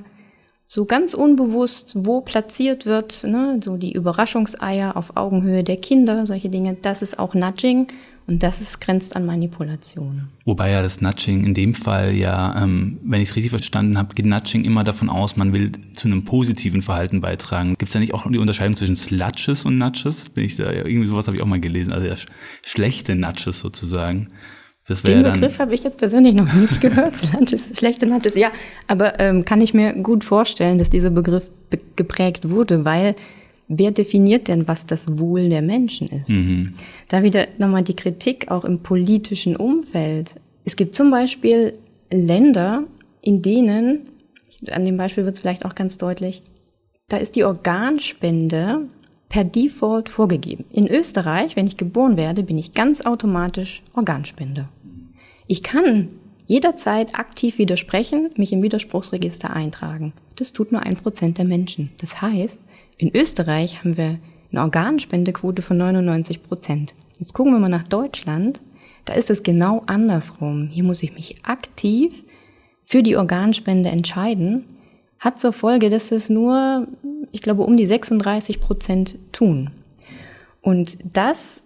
so 0.66 0.86
ganz 0.86 1.12
unbewusst 1.12 2.06
wo 2.06 2.22
platziert 2.22 2.86
wird, 2.86 3.24
ne, 3.24 3.60
so 3.62 3.76
die 3.76 3.92
Überraschungseier 3.92 4.96
auf 4.96 5.16
Augenhöhe 5.16 5.64
der 5.64 5.76
Kinder, 5.76 6.24
solche 6.24 6.48
Dinge, 6.48 6.76
das 6.80 7.02
ist 7.02 7.18
auch 7.18 7.34
Nudging 7.34 7.88
und 8.32 8.42
das 8.42 8.62
ist, 8.62 8.80
grenzt 8.80 9.14
an 9.14 9.26
Manipulation. 9.26 10.28
Wobei 10.46 10.70
ja 10.70 10.82
das 10.82 11.02
Nudging 11.02 11.44
in 11.44 11.52
dem 11.52 11.74
Fall 11.74 12.14
ja, 12.14 12.62
ähm, 12.62 12.98
wenn 13.04 13.20
ich 13.20 13.28
es 13.28 13.36
richtig 13.36 13.50
verstanden 13.50 13.98
habe, 13.98 14.14
geht 14.14 14.24
Nudging 14.24 14.64
immer 14.64 14.84
davon 14.84 15.10
aus, 15.10 15.36
man 15.36 15.52
will 15.52 15.70
zu 15.92 16.08
einem 16.08 16.24
positiven 16.24 16.80
Verhalten 16.80 17.20
beitragen. 17.20 17.74
Gibt 17.76 17.90
es 17.90 17.92
da 17.92 17.98
nicht 17.98 18.14
auch 18.14 18.26
die 18.26 18.38
Unterscheidung 18.38 18.74
zwischen 18.74 18.96
Sludges 18.96 19.66
und 19.66 19.76
Nudges? 19.76 20.30
Bin 20.30 20.44
ich 20.44 20.56
da 20.56 20.72
irgendwie 20.72 21.06
sowas 21.06 21.26
habe 21.26 21.36
ich 21.36 21.42
auch 21.42 21.46
mal 21.46 21.60
gelesen, 21.60 21.92
also 21.92 22.06
ja, 22.06 22.14
schlechte 22.64 23.14
Nudges 23.16 23.60
sozusagen. 23.60 24.30
Den 24.88 25.22
Begriff 25.22 25.58
habe 25.58 25.74
ich 25.74 25.84
jetzt 25.84 25.98
persönlich 25.98 26.34
noch 26.34 26.50
nicht 26.54 26.80
gehört. 26.80 27.14
Lunches, 27.34 27.64
schlechte 27.78 28.06
Lunches, 28.06 28.34
ja. 28.34 28.50
Aber 28.86 29.20
ähm, 29.20 29.44
kann 29.44 29.60
ich 29.60 29.74
mir 29.74 29.92
gut 29.92 30.24
vorstellen, 30.24 30.78
dass 30.78 30.88
dieser 30.88 31.10
Begriff 31.10 31.50
be 31.68 31.78
geprägt 31.96 32.48
wurde, 32.48 32.86
weil 32.86 33.14
wer 33.78 33.90
definiert 33.90 34.48
denn, 34.48 34.68
was 34.68 34.86
das 34.86 35.18
Wohl 35.18 35.48
der 35.48 35.62
Menschen 35.62 36.08
ist? 36.08 36.28
Mhm. 36.28 36.74
Da 37.08 37.22
wieder 37.22 37.48
nochmal 37.58 37.82
die 37.82 37.96
Kritik 37.96 38.50
auch 38.50 38.64
im 38.64 38.80
politischen 38.80 39.56
Umfeld. 39.56 40.36
Es 40.64 40.76
gibt 40.76 40.94
zum 40.94 41.10
Beispiel 41.10 41.74
Länder, 42.12 42.84
in 43.22 43.42
denen, 43.42 44.08
an 44.70 44.84
dem 44.84 44.96
Beispiel 44.96 45.24
wird 45.24 45.36
es 45.36 45.40
vielleicht 45.40 45.64
auch 45.64 45.74
ganz 45.74 45.96
deutlich, 45.96 46.42
da 47.08 47.16
ist 47.16 47.36
die 47.36 47.44
Organspende 47.44 48.88
per 49.28 49.44
Default 49.44 50.08
vorgegeben. 50.08 50.64
In 50.70 50.86
Österreich, 50.86 51.56
wenn 51.56 51.66
ich 51.66 51.76
geboren 51.76 52.16
werde, 52.16 52.42
bin 52.42 52.58
ich 52.58 52.74
ganz 52.74 53.00
automatisch 53.02 53.82
Organspender. 53.94 54.68
Ich 55.46 55.62
kann 55.62 56.08
jederzeit 56.46 57.14
aktiv 57.14 57.58
widersprechen, 57.58 58.30
mich 58.36 58.52
im 58.52 58.62
Widerspruchsregister 58.62 59.50
eintragen. 59.50 60.12
Das 60.36 60.52
tut 60.52 60.72
nur 60.72 60.82
ein 60.82 60.96
Prozent 60.96 61.38
der 61.38 61.44
Menschen. 61.44 61.90
Das 62.00 62.20
heißt, 62.20 62.60
in 63.02 63.14
Österreich 63.14 63.80
haben 63.80 63.96
wir 63.96 64.18
eine 64.50 64.62
Organspendequote 64.62 65.62
von 65.62 65.76
99 65.76 66.42
Prozent. 66.42 66.94
Jetzt 67.18 67.34
gucken 67.34 67.52
wir 67.52 67.58
mal 67.58 67.68
nach 67.68 67.88
Deutschland. 67.88 68.60
Da 69.04 69.14
ist 69.14 69.30
es 69.30 69.42
genau 69.42 69.82
andersrum. 69.86 70.68
Hier 70.68 70.84
muss 70.84 71.02
ich 71.02 71.14
mich 71.14 71.44
aktiv 71.44 72.24
für 72.84 73.02
die 73.02 73.16
Organspende 73.16 73.90
entscheiden. 73.90 74.64
Hat 75.18 75.38
zur 75.38 75.52
Folge, 75.52 75.90
dass 75.90 76.12
es 76.12 76.28
nur 76.28 76.86
ich 77.32 77.40
glaube, 77.40 77.62
um 77.62 77.76
die 77.76 77.86
36 77.86 78.60
Prozent 78.60 79.18
tun. 79.32 79.70
Und 80.60 80.98
das 81.16 81.62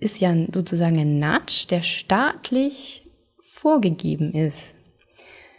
ist 0.00 0.20
ja 0.20 0.34
sozusagen 0.52 0.98
ein 0.98 1.18
Nudge, 1.18 1.66
der 1.70 1.82
staatlich 1.82 3.06
vorgegeben 3.40 4.32
ist. 4.32 4.76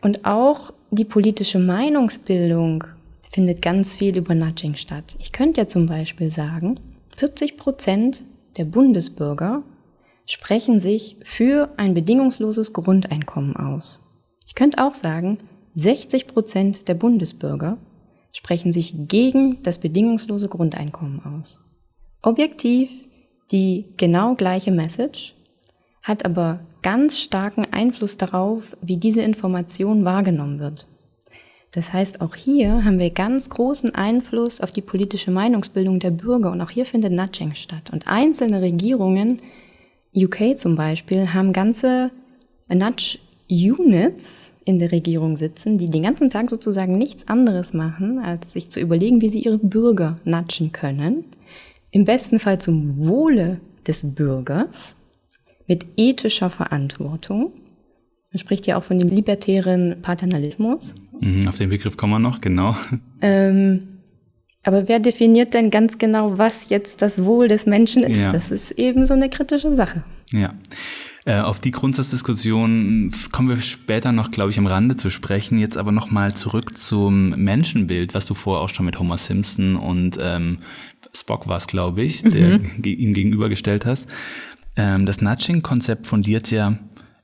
Und 0.02 0.24
auch 0.24 0.72
die 0.92 1.04
politische 1.04 1.60
Meinungsbildung 1.60 2.86
findet 3.30 3.62
ganz 3.62 3.96
viel 3.96 4.18
über 4.18 4.36
Nudging 4.36 4.76
statt. 4.76 5.16
Ich 5.20 5.32
könnte 5.32 5.62
ja 5.62 5.68
zum 5.68 5.86
Beispiel 5.86 6.30
sagen, 6.30 6.80
40 7.16 7.58
Prozent 7.58 8.24
der 8.58 8.66
Bundesbürger 8.66 9.64
sprechen 10.26 10.80
sich 10.80 11.18
für 11.24 11.70
ein 11.78 11.94
bedingungsloses 11.94 12.74
Grundeinkommen 12.74 13.56
aus. 13.56 14.02
Ich 14.46 14.56
könnte 14.56 14.84
auch 14.84 14.96
sagen, 14.96 15.38
60 15.76 16.28
Prozent 16.28 16.88
der 16.88 16.96
Bundesbürger 16.96 17.78
sprechen 18.32 18.74
sich 18.74 18.94
gegen 19.08 19.62
das 19.64 19.78
bedingungslose 19.78 20.50
Grundeinkommen 20.50 21.24
aus. 21.24 21.62
Objektiv 22.22 22.92
die 23.52 23.94
genau 23.98 24.36
gleiche 24.36 24.72
Message, 24.72 25.36
hat 26.04 26.26
aber 26.26 26.62
ganz 26.82 27.20
starken 27.20 27.66
Einfluss 27.72 28.18
darauf, 28.18 28.78
wie 28.82 28.98
diese 28.98 29.22
Information 29.22 30.06
wahrgenommen 30.06 30.60
wird. 30.60 30.88
Das 31.72 31.94
heißt, 31.94 32.22
auch 32.22 32.36
hier 32.36 32.84
haben 32.84 32.98
wir 32.98 33.12
ganz 33.12 33.50
großen 33.50 33.94
Einfluss 33.94 34.60
auf 34.60 34.72
die 34.72 34.82
politische 34.82 35.32
Meinungsbildung 35.32 36.00
der 36.00 36.12
Bürger 36.12 36.52
und 36.52 36.62
auch 36.62 36.72
hier 36.72 36.86
findet 36.86 37.14
Nudging 37.14 37.54
statt. 37.54 37.92
Und 37.92 38.08
einzelne 38.08 38.62
Regierungen, 38.62 39.38
UK 40.16 40.58
zum 40.58 40.76
Beispiel, 40.76 41.34
haben 41.34 41.54
ganze 41.54 42.12
Nudge-Units, 42.70 44.54
in 44.70 44.78
der 44.78 44.92
Regierung 44.92 45.36
sitzen, 45.36 45.80
die 45.80 45.90
den 45.90 46.04
ganzen 46.04 46.30
Tag 46.30 46.48
sozusagen 46.48 46.96
nichts 46.96 47.28
anderes 47.28 47.74
machen, 47.74 48.20
als 48.20 48.52
sich 48.52 48.70
zu 48.70 48.80
überlegen, 48.80 49.20
wie 49.20 49.30
sie 49.30 49.40
ihre 49.40 49.58
Bürger 49.58 50.20
natschen 50.26 50.72
können. 50.72 51.26
Im 51.90 52.06
besten 52.06 52.38
Fall 52.38 52.62
zum 52.62 53.00
Wohle 53.00 53.60
des 53.88 54.04
Bürgers 54.04 54.96
mit 55.66 55.88
ethischer 55.98 56.52
Verantwortung. 56.52 57.52
Man 58.32 58.38
spricht 58.38 58.68
ja 58.68 58.78
auch 58.78 58.84
von 58.84 59.00
dem 59.00 59.10
libertären 59.10 60.04
Paternalismus. 60.04 60.94
Mhm, 61.20 61.48
auf 61.48 61.58
den 61.58 61.70
Begriff 61.70 61.98
kommen 61.98 62.14
wir 62.14 62.20
noch, 62.20 62.42
genau. 62.42 62.76
Ähm, 63.22 64.00
aber 64.64 64.88
wer 64.88 65.00
definiert 65.00 65.54
denn 65.54 65.72
ganz 65.72 65.98
genau, 65.98 66.38
was 66.38 66.70
jetzt 66.70 67.02
das 67.02 67.24
Wohl 67.24 67.48
des 67.48 67.66
Menschen 67.66 68.04
ist? 68.04 68.22
Ja. 68.22 68.32
Das 68.32 68.52
ist 68.52 68.72
eben 68.72 69.06
so 69.06 69.14
eine 69.14 69.30
kritische 69.30 69.76
Sache. 69.76 70.04
Ja. 70.32 70.54
Äh, 71.26 71.42
auf 71.42 71.60
die 71.60 71.72
Grundsatzdiskussion 71.72 73.14
kommen 73.32 73.50
wir 73.50 73.62
später 73.62 74.12
noch, 74.12 74.32
glaube 74.32 74.52
ich, 74.52 74.58
am 74.58 74.68
Rande 74.68 74.96
zu 74.96 75.10
sprechen. 75.10 75.58
Jetzt 75.58 75.78
aber 75.78 75.92
nochmal 75.92 76.34
zurück 76.34 76.78
zum 76.78 77.30
Menschenbild, 77.32 78.14
was 78.14 78.26
du 78.26 78.34
vorher 78.34 78.64
auch 78.64 78.70
schon 78.70 78.86
mit 78.86 79.00
Homer 79.00 79.18
Simpson 79.18 79.76
und 79.76 80.18
ähm, 80.22 80.60
Spock 81.14 81.48
war 81.48 81.58
es, 81.58 81.68
glaube 81.68 82.02
ich, 82.04 82.24
der 82.24 82.60
mhm. 82.60 82.84
ihm 82.84 83.14
gegenübergestellt 83.14 83.86
hast. 83.86 84.14
Ähm, 84.76 85.06
das 85.06 85.22
Nudging-Konzept 85.22 86.08
fundiert 86.08 86.52
ja 86.52 86.78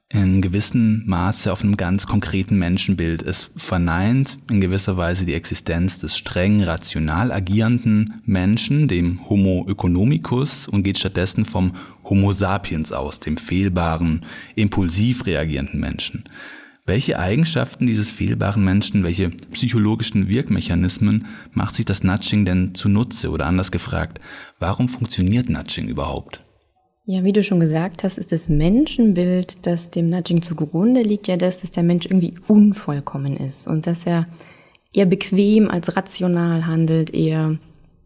in 0.09 0.41
gewissem 0.41 1.03
Maße 1.05 1.51
auf 1.51 1.63
einem 1.63 1.77
ganz 1.77 2.05
konkreten 2.05 2.59
Menschenbild. 2.59 3.24
Es 3.24 3.51
verneint 3.55 4.38
in 4.50 4.62
gewisser 4.62 4.97
Weise 4.97 5.25
die 5.25 5.33
Existenz 5.33 5.97
des 5.97 6.15
streng 6.15 6.63
rational 6.63 7.31
agierenden 7.31 8.21
Menschen, 8.25 8.88
dem 8.88 9.27
Homo 9.29 9.65
economicus, 9.67 10.67
und 10.67 10.83
geht 10.83 11.00
stattdessen 11.00 11.43
vom 11.43 11.74
Homo 12.03 12.31
sapiens 12.31 12.91
aus, 12.91 13.19
dem 13.19 13.38
fehlbaren, 13.38 14.21
impulsiv 14.55 15.25
reagierenden 15.25 15.79
Menschen. 15.79 16.24
Welche 16.85 17.17
Eigenschaften 17.17 17.88
dieses 17.88 18.12
fehlbaren 18.12 18.63
Menschen, 18.63 19.03
welche 19.03 19.31
psychologischen 19.31 20.29
Wirkmechanismen 20.29 21.25
macht 21.51 21.74
sich 21.74 21.85
das 21.85 22.03
Nudging 22.03 22.45
denn 22.45 22.75
zunutze? 22.75 23.31
Oder 23.31 23.47
anders 23.47 23.71
gefragt, 23.71 24.19
warum 24.59 24.88
funktioniert 24.88 25.50
Nudging 25.50 25.88
überhaupt? 25.88 26.45
Ja, 27.07 27.24
wie 27.24 27.33
du 27.33 27.43
schon 27.43 27.59
gesagt 27.59 28.03
hast, 28.03 28.17
ist 28.17 28.31
das 28.31 28.50
Menschenbild, 28.50 29.67
das 29.67 29.91
dem 29.91 30.09
Nudging 30.09 30.41
zugrunde 30.41 31.03
liegt, 31.03 31.27
ja 31.27 31.38
das, 31.38 31.62
dass 31.62 31.69
der 31.69 31.83
Mensch 31.83 32.07
irgendwie 32.07 32.33
unvollkommen 32.47 33.38
ist 33.38 33.67
und 33.67 33.85
dass 33.85 34.07
er 34.07 34.25
eher 34.91 35.05
bequem 35.05 35.69
als 35.69 35.95
rational 35.95 36.65
handelt, 36.65 37.13
eher 37.13 37.59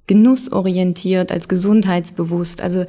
genussorientiert 0.07 1.31
als 1.31 1.47
gesundheitsbewusst. 1.47 2.61
Also 2.61 2.83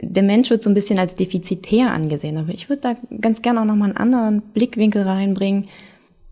der 0.00 0.22
Mensch 0.22 0.50
wird 0.50 0.62
so 0.62 0.70
ein 0.70 0.74
bisschen 0.74 1.00
als 1.00 1.14
defizitär 1.14 1.92
angesehen, 1.92 2.36
aber 2.36 2.52
ich 2.52 2.68
würde 2.68 2.82
da 2.82 3.16
ganz 3.20 3.42
gerne 3.42 3.60
auch 3.60 3.64
nochmal 3.64 3.88
einen 3.88 3.96
anderen 3.96 4.42
Blickwinkel 4.42 5.02
reinbringen. 5.02 5.66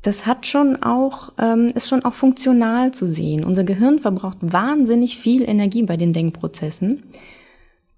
Das 0.02 0.26
hat 0.26 0.46
schon 0.46 0.80
auch, 0.80 1.32
ähm, 1.40 1.72
ist 1.74 1.88
schon 1.88 2.04
auch 2.04 2.14
funktional 2.14 2.92
zu 2.92 3.06
sehen. 3.06 3.42
Unser 3.42 3.64
Gehirn 3.64 3.98
verbraucht 3.98 4.38
wahnsinnig 4.42 5.18
viel 5.18 5.42
Energie 5.42 5.82
bei 5.82 5.96
den 5.96 6.12
Denkprozessen. 6.12 7.02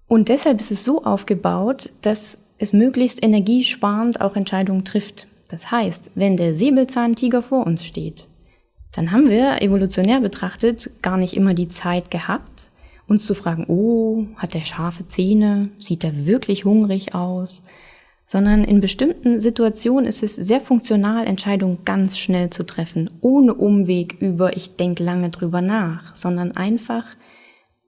Und 0.07 0.29
deshalb 0.29 0.61
ist 0.61 0.71
es 0.71 0.85
so 0.85 1.03
aufgebaut, 1.03 1.91
dass 2.01 2.39
es 2.57 2.73
möglichst 2.73 3.23
energiesparend 3.23 4.21
auch 4.21 4.35
Entscheidungen 4.35 4.85
trifft. 4.85 5.27
Das 5.49 5.71
heißt, 5.71 6.11
wenn 6.15 6.37
der 6.37 6.55
Säbelzahntiger 6.55 7.41
vor 7.41 7.65
uns 7.65 7.85
steht, 7.85 8.27
dann 8.93 9.11
haben 9.11 9.29
wir 9.29 9.61
evolutionär 9.61 10.21
betrachtet 10.21 10.89
gar 11.01 11.17
nicht 11.17 11.35
immer 11.35 11.53
die 11.53 11.67
Zeit 11.67 12.09
gehabt, 12.09 12.71
uns 13.07 13.25
zu 13.25 13.33
fragen, 13.33 13.65
oh, 13.67 14.25
hat 14.37 14.53
der 14.53 14.63
scharfe 14.63 15.07
Zähne? 15.07 15.69
Sieht 15.79 16.03
er 16.03 16.25
wirklich 16.25 16.65
hungrig 16.65 17.13
aus? 17.15 17.63
Sondern 18.25 18.65
in 18.65 18.81
bestimmten 18.81 19.39
Situationen 19.39 20.05
ist 20.05 20.23
es 20.23 20.35
sehr 20.35 20.59
funktional, 20.59 21.25
Entscheidungen 21.25 21.79
ganz 21.85 22.17
schnell 22.17 22.49
zu 22.49 22.65
treffen, 22.65 23.09
ohne 23.21 23.53
Umweg 23.53 24.17
über, 24.19 24.57
ich 24.57 24.75
denke 24.75 25.03
lange 25.03 25.29
drüber 25.29 25.61
nach, 25.61 26.15
sondern 26.15 26.51
einfach 26.51 27.15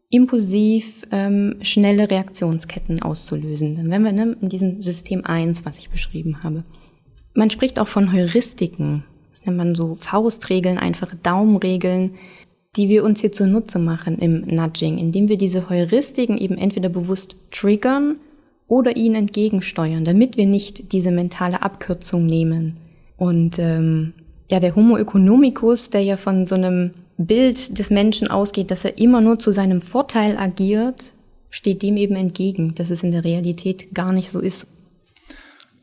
impulsiv 0.10 1.06
ähm, 1.12 1.56
schnelle 1.62 2.10
Reaktionsketten 2.10 3.02
auszulösen. 3.02 3.76
Dann 3.76 3.92
wären 3.92 4.04
wir 4.04 4.12
ne, 4.12 4.38
in 4.42 4.50
diesem 4.50 4.82
System 4.82 5.24
1, 5.26 5.66
was 5.66 5.78
ich 5.78 5.90
beschrieben 5.90 6.44
habe. 6.44 6.64
Man 7.36 7.50
spricht 7.50 7.80
auch 7.80 7.88
von 7.88 8.12
Heuristiken. 8.12 9.04
Das 9.30 9.46
nennt 9.46 9.58
man 9.58 9.76
so 9.76 9.96
Faustregeln, 9.96 10.80
einfache 10.80 11.16
Daumenregeln, 11.16 12.16
die 12.76 12.90
wir 12.90 13.04
uns 13.04 13.22
hier 13.22 13.32
zunutze 13.32 13.80
machen 13.80 14.18
im 14.18 14.42
Nudging, 14.42 14.98
indem 14.98 15.30
wir 15.30 15.38
diese 15.38 15.70
Heuristiken 15.70 16.38
eben 16.38 16.58
entweder 16.58 16.90
bewusst 16.90 17.38
triggern 17.52 18.18
oder 18.68 18.96
ihnen 18.96 19.16
entgegensteuern, 19.16 20.06
damit 20.06 20.38
wir 20.38 20.46
nicht 20.46 20.92
diese 20.92 21.12
mentale 21.12 21.62
Abkürzung 21.62 22.26
nehmen. 22.26 22.78
Und 23.18 23.60
ähm, 23.60 24.14
ja, 24.50 24.60
der 24.60 24.76
Homo 24.76 24.98
economicus, 24.98 25.90
der 25.90 26.02
ja 26.02 26.18
von 26.18 26.46
so 26.46 26.56
einem 26.56 26.92
Bild 27.20 27.78
des 27.78 27.90
Menschen 27.90 28.30
ausgeht, 28.30 28.72
dass 28.72 28.86
er 28.86 28.98
immer 28.98 29.20
nur 29.20 29.40
zu 29.40 29.52
seinem 29.52 29.82
Vorteil 29.82 30.38
agiert, 30.38 31.14
steht 31.50 31.84
dem 31.84 31.98
eben 31.98 32.16
entgegen, 32.16 32.74
dass 32.76 32.90
es 32.90 33.04
in 33.04 33.12
der 33.12 33.26
Realität 33.26 33.94
gar 33.94 34.14
nicht 34.14 34.32
so 34.32 34.40
ist. 34.40 34.68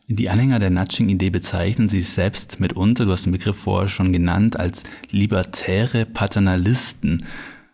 Die 0.09 0.31
Anhänger 0.31 0.61
der 0.61 0.71
Nudging-Idee 0.71 1.31
bezeichnen 1.31 1.89
sich 1.89 2.09
selbst 2.09 2.61
mitunter, 2.61 3.05
du 3.05 3.11
hast 3.11 3.27
den 3.27 3.33
Begriff 3.33 3.57
vorher 3.57 3.89
schon 3.89 4.13
genannt, 4.13 4.59
als 4.59 4.85
libertäre 5.11 6.07
Paternalisten. 6.07 7.27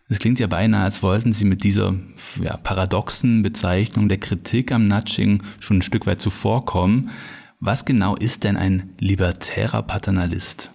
Es 0.08 0.18
klingt 0.18 0.40
ja 0.40 0.46
beinahe, 0.46 0.84
als 0.84 1.02
wollten 1.02 1.32
sie 1.32 1.44
mit 1.44 1.62
dieser 1.62 1.94
ja, 2.42 2.56
paradoxen 2.56 3.42
Bezeichnung 3.42 4.08
der 4.08 4.18
Kritik 4.18 4.72
am 4.72 4.88
Nudging 4.88 5.42
schon 5.60 5.78
ein 5.78 5.82
Stück 5.82 6.06
weit 6.06 6.20
zuvorkommen. 6.20 7.10
Was 7.60 7.84
genau 7.84 8.16
ist 8.16 8.44
denn 8.44 8.56
ein 8.56 8.90
libertärer 8.98 9.82
Paternalist? 9.82 10.71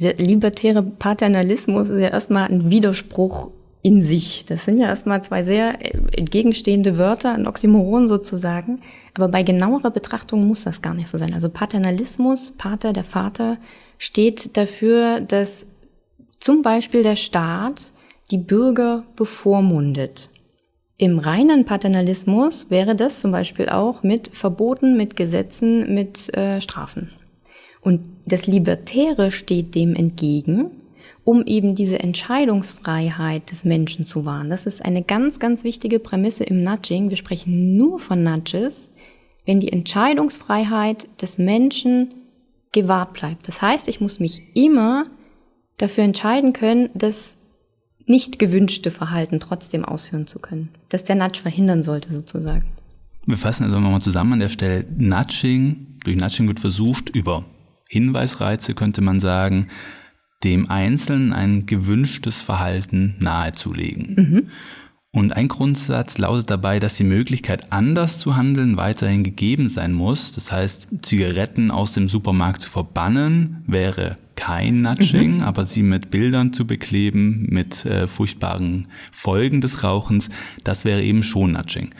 Der 0.00 0.14
libertäre 0.14 0.82
Paternalismus 0.82 1.88
ist 1.88 2.00
ja 2.00 2.08
erstmal 2.08 2.48
ein 2.48 2.70
Widerspruch 2.70 3.50
in 3.82 4.02
sich. 4.02 4.44
Das 4.44 4.64
sind 4.64 4.78
ja 4.78 4.86
erstmal 4.86 5.22
zwei 5.24 5.42
sehr 5.42 5.76
entgegenstehende 6.16 6.98
Wörter, 6.98 7.32
ein 7.32 7.48
Oxymoron 7.48 8.06
sozusagen. 8.06 8.80
Aber 9.14 9.28
bei 9.28 9.42
genauerer 9.42 9.90
Betrachtung 9.90 10.46
muss 10.46 10.62
das 10.62 10.82
gar 10.82 10.94
nicht 10.94 11.08
so 11.08 11.18
sein. 11.18 11.34
Also 11.34 11.48
Paternalismus, 11.48 12.52
Pater, 12.52 12.92
der 12.92 13.04
Vater, 13.04 13.58
steht 13.98 14.56
dafür, 14.56 15.20
dass 15.20 15.66
zum 16.38 16.62
Beispiel 16.62 17.02
der 17.02 17.16
Staat 17.16 17.92
die 18.30 18.38
Bürger 18.38 19.04
bevormundet. 19.16 20.30
Im 20.96 21.18
reinen 21.18 21.64
Paternalismus 21.64 22.70
wäre 22.70 22.94
das 22.94 23.20
zum 23.20 23.32
Beispiel 23.32 23.68
auch 23.68 24.04
mit 24.04 24.28
Verboten, 24.28 24.96
mit 24.96 25.16
Gesetzen, 25.16 25.92
mit 25.92 26.32
äh, 26.36 26.60
Strafen. 26.60 27.10
Und 27.82 28.00
das 28.24 28.46
Libertäre 28.46 29.30
steht 29.30 29.74
dem 29.74 29.94
entgegen, 29.94 30.70
um 31.24 31.44
eben 31.44 31.74
diese 31.74 31.98
Entscheidungsfreiheit 32.00 33.50
des 33.50 33.64
Menschen 33.64 34.06
zu 34.06 34.24
wahren. 34.24 34.50
Das 34.50 34.66
ist 34.66 34.84
eine 34.84 35.02
ganz, 35.02 35.38
ganz 35.38 35.64
wichtige 35.64 35.98
Prämisse 35.98 36.44
im 36.44 36.62
Nudging. 36.62 37.10
Wir 37.10 37.16
sprechen 37.16 37.76
nur 37.76 37.98
von 37.98 38.22
Nudges, 38.22 38.88
wenn 39.44 39.60
die 39.60 39.72
Entscheidungsfreiheit 39.72 41.08
des 41.20 41.38
Menschen 41.38 42.14
gewahrt 42.70 43.12
bleibt. 43.12 43.48
Das 43.48 43.60
heißt, 43.60 43.88
ich 43.88 44.00
muss 44.00 44.20
mich 44.20 44.42
immer 44.54 45.06
dafür 45.76 46.04
entscheiden 46.04 46.52
können, 46.52 46.88
das 46.94 47.36
nicht 48.06 48.38
gewünschte 48.38 48.90
Verhalten 48.90 49.40
trotzdem 49.40 49.84
ausführen 49.84 50.26
zu 50.26 50.38
können. 50.38 50.68
Dass 50.88 51.04
der 51.04 51.16
Nudge 51.16 51.40
verhindern 51.40 51.82
sollte 51.82 52.12
sozusagen. 52.12 52.64
Wir 53.26 53.36
fassen 53.36 53.64
also 53.64 53.78
nochmal 53.78 54.00
zusammen 54.00 54.34
an 54.34 54.38
der 54.40 54.48
Stelle. 54.48 54.84
Nudging, 54.96 55.98
durch 56.04 56.16
Nudging 56.16 56.48
wird 56.48 56.60
versucht, 56.60 57.10
über 57.10 57.44
Hinweisreize 57.92 58.72
könnte 58.72 59.02
man 59.02 59.20
sagen, 59.20 59.66
dem 60.44 60.70
Einzelnen 60.70 61.34
ein 61.34 61.66
gewünschtes 61.66 62.40
Verhalten 62.40 63.16
nahezulegen. 63.18 64.14
Mhm. 64.16 64.50
Und 65.14 65.34
ein 65.34 65.48
Grundsatz 65.48 66.16
lautet 66.16 66.48
dabei, 66.48 66.78
dass 66.78 66.94
die 66.94 67.04
Möglichkeit, 67.04 67.70
anders 67.70 68.18
zu 68.18 68.34
handeln, 68.34 68.78
weiterhin 68.78 69.24
gegeben 69.24 69.68
sein 69.68 69.92
muss. 69.92 70.32
Das 70.32 70.50
heißt, 70.50 70.88
Zigaretten 71.02 71.70
aus 71.70 71.92
dem 71.92 72.08
Supermarkt 72.08 72.62
zu 72.62 72.70
verbannen, 72.70 73.62
wäre 73.66 74.16
kein 74.36 74.80
Nudging, 74.80 75.36
mhm. 75.36 75.42
aber 75.42 75.66
sie 75.66 75.82
mit 75.82 76.10
Bildern 76.10 76.54
zu 76.54 76.66
bekleben, 76.66 77.46
mit 77.50 77.84
äh, 77.84 78.08
furchtbaren 78.08 78.88
Folgen 79.12 79.60
des 79.60 79.84
Rauchens, 79.84 80.30
das 80.64 80.86
wäre 80.86 81.02
eben 81.02 81.22
schon 81.22 81.52
Nudging. 81.52 81.90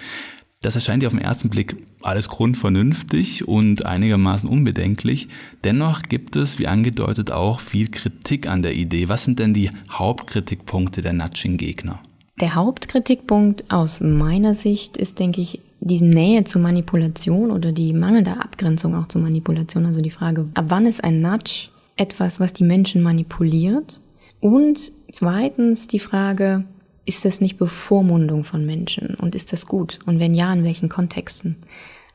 Das 0.63 0.77
erscheint 0.77 1.03
dir 1.03 1.09
auf 1.09 1.13
den 1.13 1.21
ersten 1.21 1.51
Blick 1.51 1.77
alles 2.03 2.29
grundvernünftig 2.29 3.47
und 3.49 3.85
einigermaßen 3.85 4.49
unbedenklich. 4.49 5.29
Dennoch 5.65 6.03
gibt 6.03 6.37
es, 6.37 6.61
wie 6.61 6.69
angedeutet, 6.69 7.33
auch 7.33 7.59
viel 7.59 7.89
Kritik 7.91 8.47
an 8.47 8.63
der 8.63 8.75
Idee. 8.75 9.09
Was 9.09 9.25
sind 9.25 9.41
denn 9.41 9.55
die 9.55 9.71
Hauptkritikpunkte 9.91 11.01
der 11.03 11.13
Nudging-Gegner? 11.13 11.99
Der 12.41 12.55
Hauptkritikpunkt 12.55 13.71
aus 13.73 14.01
meiner 14.01 14.55
Sicht 14.55 14.97
ist, 14.97 15.19
denke 15.19 15.41
ich, 15.41 15.61
die 15.81 16.01
Nähe 16.01 16.45
zur 16.45 16.63
Manipulation 16.63 17.51
oder 17.51 17.73
die 17.73 17.93
mangelnde 17.93 18.41
Abgrenzung 18.41 18.95
auch 18.95 19.09
zur 19.09 19.21
Manipulation. 19.21 19.85
Also 19.85 20.01
die 20.01 20.11
Frage, 20.11 20.49
ab 20.55 20.67
wann 20.69 20.87
ist 20.87 21.03
ein 21.03 21.21
Nudge 21.21 21.71
etwas, 21.97 22.39
was 22.39 22.53
die 22.53 22.65
Menschen 22.65 23.03
manipuliert? 23.03 24.01
Und 24.41 24.93
zweitens 25.11 25.89
die 25.89 25.99
Frage, 25.99 26.65
ist 27.05 27.25
das 27.25 27.41
nicht 27.41 27.59
Bevormundung 27.59 28.45
von 28.45 28.65
Menschen 28.65 29.15
und 29.15 29.35
ist 29.35 29.53
das 29.53 29.67
gut? 29.67 29.99
Und 30.07 30.21
wenn 30.21 30.35
ja, 30.35 30.53
in 30.53 30.65
welchen 30.65 30.89
Kontexten? 30.89 31.57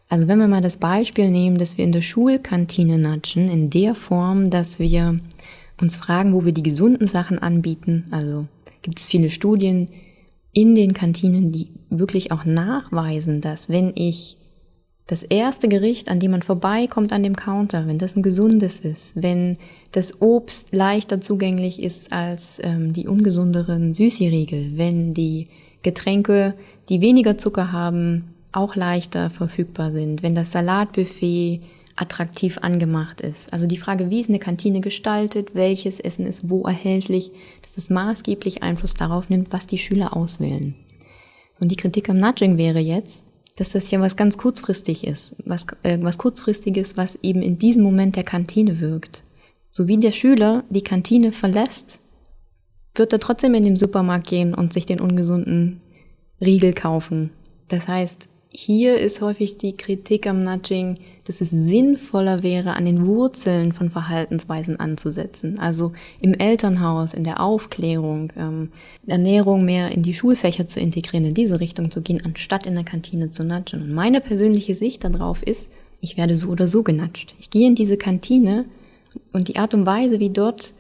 Also 0.10 0.27
wenn 0.27 0.39
wir 0.39 0.48
mal 0.48 0.62
das 0.62 0.77
Beispiel 0.77 1.29
nehmen, 1.29 1.58
dass 1.58 1.77
wir 1.77 1.84
in 1.84 1.91
der 1.91 2.01
Schulkantine 2.01 2.98
natschen, 2.98 3.50
in 3.50 3.70
der 3.70 3.94
Form, 3.94 4.50
dass 4.50 4.79
wir 4.79 5.20
uns 5.82 5.98
fragen, 5.98 6.34
wo 6.34 6.46
wir 6.46 6.53
die 6.53 6.63
gesunden 6.63 7.08
Sachen 7.08 7.39
anbieten. 7.39 8.06
Also 8.12 8.48
gibt 8.82 9.00
es 9.00 9.10
viele 9.10 9.29
Studien 9.29 9.89
in 10.53 10.75
den 10.75 10.94
Kantinen, 10.94 11.51
die 11.51 11.70
wirklich 11.89 12.32
auch 12.32 12.46
nachweisen, 12.46 13.41
dass 13.41 13.70
wenn 13.70 13.91
ich 13.96 14.38
das 15.08 15.24
erste 15.24 15.70
Gericht, 15.70 16.10
an 16.10 16.20
dem 16.20 16.32
man 16.32 16.42
vorbeikommt 16.42 17.14
an 17.14 17.24
dem 17.24 17.36
Counter, 17.36 17.88
wenn 17.88 17.98
das 17.98 18.16
ein 18.16 18.22
gesundes 18.22 18.82
ist, 18.82 19.14
wenn 19.16 19.58
das 19.94 20.22
Obst 20.22 20.74
leichter 20.74 21.22
zugänglich 21.22 21.82
ist 21.82 22.12
als 22.12 22.60
ähm, 22.62 22.92
die 22.92 23.08
ungesunderen 23.08 23.94
Süßigriegel, 23.94 24.74
wenn 24.76 25.14
die 25.14 25.48
Getränke, 25.82 26.56
die 26.90 27.00
weniger 27.00 27.38
Zucker 27.38 27.72
haben, 27.72 28.34
auch 28.52 28.76
leichter 28.76 29.30
verfügbar 29.30 29.92
sind, 29.92 30.24
wenn 30.24 30.36
das 30.36 30.52
Salatbuffet 30.52 31.62
attraktiv 31.96 32.58
angemacht 32.60 33.22
ist. 33.22 33.52
Also 33.54 33.66
die 33.66 33.78
Frage, 33.78 34.10
wie 34.10 34.20
ist 34.20 34.30
eine 34.30 34.40
Kantine 34.40 34.82
gestaltet, 34.82 35.56
welches 35.56 36.00
Essen 36.00 36.26
ist 36.26 36.50
wo 36.50 36.63
erhältlich, 36.63 37.32
dass 37.62 37.78
es 37.78 37.89
maßgeblich 37.89 38.62
Einfluss 38.62 38.93
darauf 38.93 39.30
nimmt, 39.30 39.54
was 39.54 39.67
die 39.67 39.78
Schüler 39.78 40.15
auswählen. 40.15 40.76
Und 41.60 41.70
die 41.72 41.76
Kritik 41.76 42.10
am 42.10 42.17
Nudging 42.17 42.58
wäre 42.58 42.80
jetzt, 42.80 43.24
dass 43.58 43.72
das 43.72 43.91
ja 43.91 44.00
was 44.00 44.15
ganz 44.15 44.38
kurzfristig 44.38 45.06
ist, 45.06 45.36
was, 45.46 45.65
äh, 45.84 46.00
kurzfristiges, 46.17 46.96
was 46.96 47.17
eben 47.22 47.41
in 47.41 47.58
diesem 47.58 47.84
Moment 47.84 48.15
der 48.15 48.24
Kantine 48.24 48.80
wirkt. 48.80 49.24
So 49.72 49.88
wie 49.88 49.98
der 49.98 50.12
Schüler 50.12 50.63
die 50.70 50.84
Kantine 50.84 51.32
verlässt, 51.32 52.00
wird 52.96 53.13
er 53.13 53.20
trotzdem 53.20 53.54
in 53.56 53.63
den 53.63 53.76
Supermarkt 53.76 54.28
gehen 54.28 54.54
und 54.54 54.74
sich 54.74 54.86
den 54.86 55.02
ungesunden 55.02 55.82
Riegel 56.39 56.74
kaufen. 56.74 57.32
Das 57.67 57.88
heißt, 57.88 58.30
hier 58.50 58.98
ist 58.98 59.22
häufig 59.22 59.58
die 59.58 59.76
Kritik 59.76 60.26
am 60.26 60.44
Nudging, 60.44 60.96
dass 61.26 61.42
es 61.42 61.50
sinnvoller 61.50 62.44
wäre, 62.44 62.74
an 62.74 62.86
den 62.86 63.06
Wurzeln 63.06 63.74
von 63.74 63.90
Verhaltensweisen 63.90 64.80
anzusetzen. 64.80 65.60
Also 65.60 65.92
im 66.22 66.34
Elternhaus, 66.34 67.14
in 67.14 67.24
der 67.24 67.42
Aufklärung, 67.42 68.32
ähm, 68.38 68.72
Ernährung 69.06 69.66
mehr 69.66 69.92
in 69.92 70.02
die 70.02 70.14
Schulfächer 70.14 70.68
zu 70.68 70.80
integrieren, 70.80 71.26
in 71.26 71.34
diese 71.34 71.60
Richtung 71.60 71.92
zu 71.92 72.02
gehen, 72.02 72.24
anstatt 72.24 72.66
in 72.66 72.76
der 72.76 72.86
Kantine 72.86 73.32
zu 73.32 73.44
nudgen. 73.44 73.82
Und 73.82 73.94
meine 73.94 74.22
persönliche 74.22 74.76
Sicht 74.76 75.04
darauf 75.04 75.44
ist, 75.44 75.70
ich 76.00 76.16
werde 76.16 76.36
so 76.36 76.50
oder 76.50 76.68
so 76.68 76.84
genatscht. 76.84 77.36
Ich 77.40 77.50
gehe 77.50 77.68
in 77.68 77.76
diese 77.76 77.98
Kantine 77.98 78.66
und 79.34 79.48
die 79.48 79.58
Art 79.58 79.74
und 79.74 79.86
Weise, 79.86 80.20
wie 80.20 80.30
dort 80.30 80.74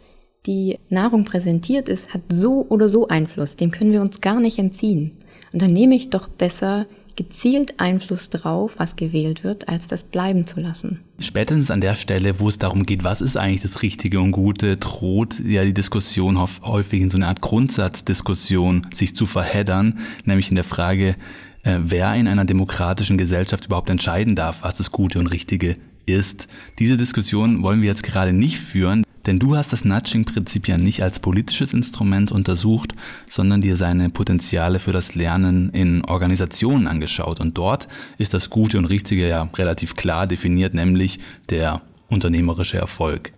die 0.45 0.77
Nahrung 0.89 1.25
präsentiert 1.25 1.89
ist, 1.89 2.13
hat 2.13 2.21
so 2.29 2.65
oder 2.69 2.87
so 2.87 3.07
Einfluss. 3.07 3.55
Dem 3.57 3.71
können 3.71 3.91
wir 3.91 4.01
uns 4.01 4.21
gar 4.21 4.39
nicht 4.39 4.57
entziehen. 4.57 5.11
Und 5.51 5.61
dann 5.61 5.73
nehme 5.73 5.95
ich 5.95 6.09
doch 6.09 6.27
besser 6.27 6.85
gezielt 7.17 7.79
Einfluss 7.79 8.29
drauf, 8.29 8.75
was 8.77 8.95
gewählt 8.95 9.43
wird, 9.43 9.67
als 9.67 9.87
das 9.87 10.05
bleiben 10.05 10.47
zu 10.47 10.61
lassen. 10.61 11.01
Spätestens 11.19 11.71
an 11.71 11.81
der 11.81 11.95
Stelle, 11.95 12.39
wo 12.39 12.47
es 12.47 12.59
darum 12.59 12.83
geht, 12.83 13.03
was 13.03 13.19
ist 13.19 13.35
eigentlich 13.35 13.63
das 13.63 13.81
Richtige 13.81 14.21
und 14.21 14.31
Gute, 14.31 14.77
droht 14.77 15.39
ja 15.39 15.65
die 15.65 15.73
Diskussion 15.73 16.39
häufig 16.39 17.01
in 17.01 17.09
so 17.09 17.17
eine 17.17 17.27
Art 17.27 17.41
Grundsatzdiskussion 17.41 18.87
sich 18.93 19.15
zu 19.15 19.25
verheddern, 19.25 19.99
nämlich 20.23 20.49
in 20.49 20.55
der 20.55 20.63
Frage, 20.63 21.15
äh, 21.63 21.79
wer 21.81 22.13
in 22.13 22.27
einer 22.27 22.45
demokratischen 22.45 23.17
Gesellschaft 23.17 23.65
überhaupt 23.65 23.89
entscheiden 23.89 24.35
darf, 24.35 24.61
was 24.61 24.77
das 24.77 24.91
Gute 24.91 25.19
und 25.19 25.27
Richtige 25.27 25.75
ist. 26.05 26.47
Diese 26.79 26.97
Diskussion 26.97 27.63
wollen 27.63 27.81
wir 27.81 27.89
jetzt 27.89 28.03
gerade 28.03 28.31
nicht 28.31 28.59
führen, 28.59 29.03
denn 29.27 29.39
du 29.39 29.55
hast 29.55 29.73
das 29.73 29.85
Nudging-Prinzip 29.85 30.67
ja 30.67 30.77
nicht 30.77 31.03
als 31.03 31.19
politisches 31.19 31.73
Instrument 31.73 32.31
untersucht, 32.31 32.93
sondern 33.29 33.61
dir 33.61 33.77
seine 33.77 34.09
Potenziale 34.09 34.79
für 34.79 34.93
das 34.93 35.15
Lernen 35.15 35.69
in 35.71 36.03
Organisationen 36.05 36.87
angeschaut. 36.87 37.39
Und 37.39 37.57
dort 37.57 37.87
ist 38.17 38.33
das 38.33 38.49
Gute 38.49 38.77
und 38.77 38.85
Richtige 38.85 39.27
ja 39.27 39.43
relativ 39.43 39.95
klar 39.95 40.25
definiert, 40.25 40.73
nämlich 40.73 41.19
der 41.49 41.81
unternehmerische 42.09 42.77
Erfolg. 42.77 43.33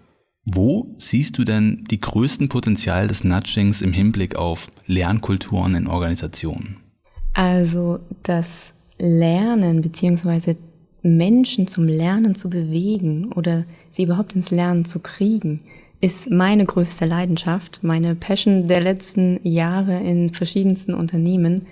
Wo 0.45 0.95
siehst 0.97 1.37
du 1.37 1.43
denn 1.43 1.85
die 1.91 1.99
größten 1.99 2.49
Potenziale 2.49 3.07
des 3.07 3.23
Nudgings 3.23 3.81
im 3.81 3.93
Hinblick 3.93 4.35
auf 4.35 4.67
Lernkulturen 4.85 5.75
in 5.75 5.87
Organisationen? 5.87 6.77
Also 7.33 7.99
das 8.23 8.73
Lernen 8.97 9.81
bzw. 9.81 10.55
Menschen 11.01 11.67
zum 11.67 11.87
Lernen 11.87 12.35
zu 12.35 12.49
bewegen 12.49 13.31
oder 13.33 13.65
sie 13.89 14.03
überhaupt 14.03 14.35
ins 14.35 14.51
Lernen 14.51 14.85
zu 14.85 14.99
kriegen, 14.99 15.61
ist 16.01 16.29
meine 16.29 16.63
größte 16.63 17.05
Leidenschaft, 17.05 17.79
meine 17.81 18.15
Passion 18.15 18.67
der 18.67 18.81
letzten 18.81 19.39
Jahre 19.43 19.99
in 19.99 20.33
verschiedensten 20.33 20.93
Unternehmen. 20.93 21.63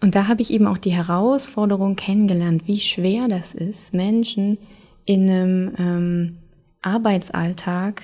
Und 0.00 0.14
da 0.14 0.26
habe 0.26 0.42
ich 0.42 0.52
eben 0.52 0.66
auch 0.66 0.78
die 0.78 0.92
Herausforderung 0.92 1.96
kennengelernt, 1.96 2.62
wie 2.66 2.78
schwer 2.78 3.28
das 3.28 3.54
ist, 3.54 3.94
Menschen 3.94 4.58
in 5.04 5.30
einem 5.30 5.72
ähm, 5.78 6.36
Arbeitsalltag 6.82 8.02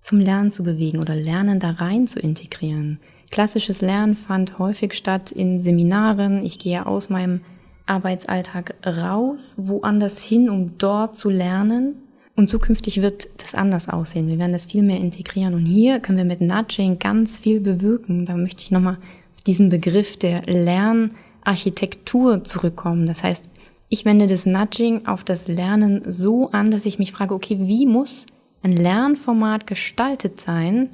zum 0.00 0.20
Lernen 0.20 0.52
zu 0.52 0.62
bewegen 0.62 1.00
oder 1.00 1.14
Lernen 1.14 1.60
da 1.60 1.70
rein 1.70 2.06
zu 2.06 2.20
integrieren. 2.20 2.98
Klassisches 3.30 3.82
Lernen 3.82 4.16
fand 4.16 4.58
häufig 4.58 4.94
statt 4.94 5.30
in 5.32 5.62
Seminaren. 5.62 6.44
Ich 6.44 6.58
gehe 6.58 6.86
aus 6.86 7.10
meinem 7.10 7.42
Arbeitsalltag 7.88 8.74
raus, 8.86 9.54
woanders 9.58 10.22
hin, 10.22 10.50
um 10.50 10.78
dort 10.78 11.16
zu 11.16 11.30
lernen. 11.30 12.02
Und 12.36 12.48
zukünftig 12.48 13.02
wird 13.02 13.28
das 13.38 13.54
anders 13.54 13.88
aussehen. 13.88 14.28
Wir 14.28 14.38
werden 14.38 14.52
das 14.52 14.66
viel 14.66 14.82
mehr 14.82 14.98
integrieren. 14.98 15.54
Und 15.54 15.66
hier 15.66 15.98
können 15.98 16.18
wir 16.18 16.24
mit 16.24 16.40
Nudging 16.40 16.98
ganz 16.98 17.38
viel 17.38 17.60
bewirken. 17.60 18.26
Da 18.26 18.36
möchte 18.36 18.62
ich 18.62 18.70
nochmal 18.70 18.94
auf 18.94 19.42
diesen 19.44 19.70
Begriff 19.70 20.16
der 20.16 20.42
Lernarchitektur 20.42 22.44
zurückkommen. 22.44 23.06
Das 23.06 23.24
heißt, 23.24 23.44
ich 23.88 24.04
wende 24.04 24.26
das 24.26 24.46
Nudging 24.46 25.06
auf 25.06 25.24
das 25.24 25.48
Lernen 25.48 26.02
so 26.06 26.50
an, 26.50 26.70
dass 26.70 26.86
ich 26.86 26.98
mich 26.98 27.10
frage, 27.10 27.34
okay, 27.34 27.58
wie 27.60 27.86
muss 27.86 28.26
ein 28.62 28.72
Lernformat 28.72 29.66
gestaltet 29.66 30.40
sein, 30.40 30.90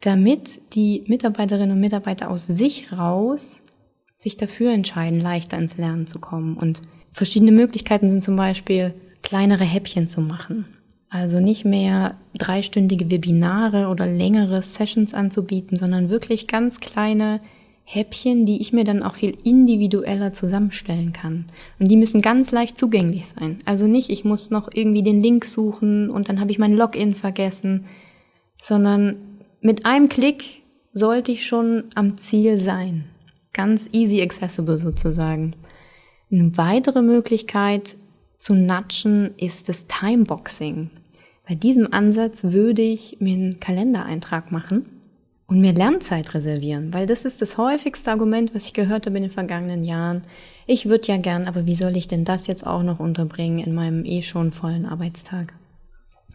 damit 0.00 0.74
die 0.74 1.04
Mitarbeiterinnen 1.06 1.72
und 1.72 1.80
Mitarbeiter 1.80 2.30
aus 2.30 2.46
sich 2.46 2.92
raus 2.92 3.61
sich 4.22 4.36
dafür 4.36 4.72
entscheiden, 4.72 5.18
leichter 5.18 5.58
ins 5.58 5.76
Lernen 5.76 6.06
zu 6.06 6.20
kommen. 6.20 6.56
Und 6.56 6.80
verschiedene 7.12 7.50
Möglichkeiten 7.50 8.08
sind 8.08 8.22
zum 8.22 8.36
Beispiel, 8.36 8.94
kleinere 9.22 9.64
Häppchen 9.64 10.06
zu 10.06 10.20
machen. 10.20 10.66
Also 11.10 11.40
nicht 11.40 11.64
mehr 11.64 12.16
dreistündige 12.38 13.10
Webinare 13.10 13.88
oder 13.88 14.06
längere 14.06 14.62
Sessions 14.62 15.12
anzubieten, 15.12 15.76
sondern 15.76 16.08
wirklich 16.08 16.46
ganz 16.46 16.78
kleine 16.78 17.40
Häppchen, 17.84 18.46
die 18.46 18.60
ich 18.60 18.72
mir 18.72 18.84
dann 18.84 19.02
auch 19.02 19.16
viel 19.16 19.36
individueller 19.42 20.32
zusammenstellen 20.32 21.12
kann. 21.12 21.46
Und 21.80 21.90
die 21.90 21.96
müssen 21.96 22.22
ganz 22.22 22.52
leicht 22.52 22.78
zugänglich 22.78 23.26
sein. 23.26 23.58
Also 23.64 23.88
nicht, 23.88 24.08
ich 24.08 24.24
muss 24.24 24.50
noch 24.50 24.70
irgendwie 24.72 25.02
den 25.02 25.20
Link 25.20 25.44
suchen 25.44 26.10
und 26.10 26.28
dann 26.28 26.40
habe 26.40 26.52
ich 26.52 26.60
mein 26.60 26.76
Login 26.76 27.16
vergessen, 27.16 27.86
sondern 28.60 29.16
mit 29.60 29.84
einem 29.84 30.08
Klick 30.08 30.62
sollte 30.92 31.32
ich 31.32 31.44
schon 31.44 31.84
am 31.96 32.16
Ziel 32.16 32.60
sein. 32.60 33.04
Ganz 33.52 33.88
easy 33.92 34.22
accessible 34.22 34.78
sozusagen. 34.78 35.54
Eine 36.30 36.56
weitere 36.56 37.02
Möglichkeit 37.02 37.96
zu 38.38 38.54
natschen 38.54 39.34
ist 39.36 39.68
das 39.68 39.86
Timeboxing. 39.86 40.90
Bei 41.46 41.54
diesem 41.54 41.92
Ansatz 41.92 42.44
würde 42.44 42.82
ich 42.82 43.18
mir 43.20 43.34
einen 43.34 43.60
Kalendereintrag 43.60 44.52
machen 44.52 44.86
und 45.46 45.60
mir 45.60 45.72
Lernzeit 45.72 46.32
reservieren, 46.34 46.94
weil 46.94 47.04
das 47.04 47.26
ist 47.26 47.42
das 47.42 47.58
häufigste 47.58 48.10
Argument, 48.10 48.54
was 48.54 48.64
ich 48.64 48.72
gehört 48.72 49.06
habe 49.06 49.18
in 49.18 49.24
den 49.24 49.30
vergangenen 49.30 49.84
Jahren. 49.84 50.22
Ich 50.66 50.88
würde 50.88 51.08
ja 51.08 51.18
gern, 51.18 51.46
aber 51.46 51.66
wie 51.66 51.76
soll 51.76 51.96
ich 51.96 52.08
denn 52.08 52.24
das 52.24 52.46
jetzt 52.46 52.66
auch 52.66 52.82
noch 52.82 53.00
unterbringen 53.00 53.58
in 53.58 53.74
meinem 53.74 54.04
eh 54.06 54.22
schon 54.22 54.52
vollen 54.52 54.86
Arbeitstag? 54.86 55.52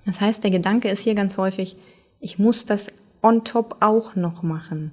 Das 0.05 0.21
heißt, 0.21 0.43
der 0.43 0.51
Gedanke 0.51 0.89
ist 0.89 1.03
hier 1.03 1.15
ganz 1.15 1.37
häufig, 1.37 1.77
ich 2.19 2.37
muss 2.37 2.65
das 2.65 2.87
on 3.23 3.43
top 3.43 3.77
auch 3.79 4.15
noch 4.15 4.43
machen. 4.43 4.91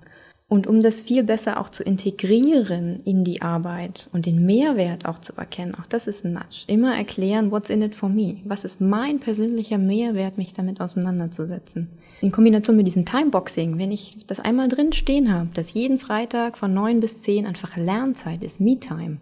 Und 0.55 0.69
um 0.69 0.83
das 0.83 1.03
viel 1.03 1.25
besser 1.25 1.59
auch 1.59 1.69
zu 1.69 1.83
integrieren 1.83 3.01
in 3.05 3.25
die 3.25 3.43
Arbeit 3.43 4.09
und 4.13 4.25
den 4.25 4.47
Mehrwert 4.47 5.05
auch 5.05 5.19
zu 5.19 5.33
erkennen, 5.37 5.75
auch 5.75 5.87
das 5.87 6.07
ist 6.07 6.25
ein 6.25 6.33
Nudge. 6.33 6.63
Immer 6.69 6.97
erklären, 6.97 7.51
what's 7.51 7.71
in 7.71 7.83
it 7.83 7.97
for 7.97 8.09
me? 8.09 8.37
Was 8.45 8.65
ist 8.65 8.81
mein 8.81 9.19
persönlicher 9.19 9.79
Mehrwert, 9.79 10.39
mich 10.39 10.53
damit 10.53 10.81
auseinanderzusetzen? 10.81 11.89
In 12.21 12.31
Kombination 12.31 12.77
mit 12.77 12.87
diesem 12.87 13.05
Timeboxing, 13.05 13.81
wenn 13.81 13.91
ich 13.91 14.29
das 14.29 14.39
einmal 14.39 14.69
drin 14.69 14.93
stehen 14.93 15.35
habe, 15.35 15.49
dass 15.55 15.75
jeden 15.75 15.99
Freitag 15.99 16.57
von 16.57 16.73
neun 16.73 17.01
bis 17.01 17.23
zehn 17.23 17.47
einfach 17.47 17.77
Lernzeit 17.77 18.45
ist, 18.45 18.61
Me-Time. 18.61 19.17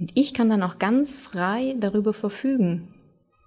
Und 0.00 0.10
ich 0.16 0.34
kann 0.34 0.50
dann 0.50 0.64
auch 0.64 0.80
ganz 0.80 1.16
frei 1.16 1.76
darüber 1.78 2.12
verfügen. 2.12 2.88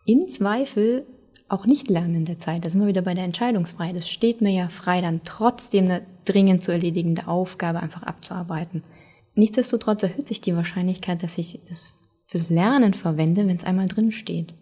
Im 0.05 0.29
Zweifel 0.29 1.05
auch 1.49 1.65
nicht 1.65 1.89
lernen 1.89 2.15
in 2.15 2.25
der 2.25 2.39
Zeit. 2.39 2.63
Da 2.63 2.69
sind 2.69 2.81
wir 2.81 2.87
wieder 2.87 3.01
bei 3.01 3.13
der 3.13 3.23
Entscheidungsfreiheit. 3.23 3.95
Es 3.95 4.09
steht 4.09 4.41
mir 4.41 4.51
ja 4.51 4.69
frei, 4.69 5.01
dann 5.01 5.21
trotzdem 5.23 5.85
eine 5.85 6.01
dringend 6.25 6.63
zu 6.63 6.71
erledigende 6.71 7.27
Aufgabe 7.27 7.79
einfach 7.79 8.03
abzuarbeiten. 8.03 8.83
Nichtsdestotrotz 9.35 10.03
erhöht 10.03 10.27
sich 10.27 10.41
die 10.41 10.55
Wahrscheinlichkeit, 10.55 11.23
dass 11.23 11.37
ich 11.37 11.59
das 11.67 11.95
fürs 12.27 12.49
Lernen 12.49 12.93
verwende, 12.93 13.47
wenn 13.47 13.55
es 13.55 13.63
einmal 13.63 13.87
drin 13.87 14.11
steht. 14.11 14.53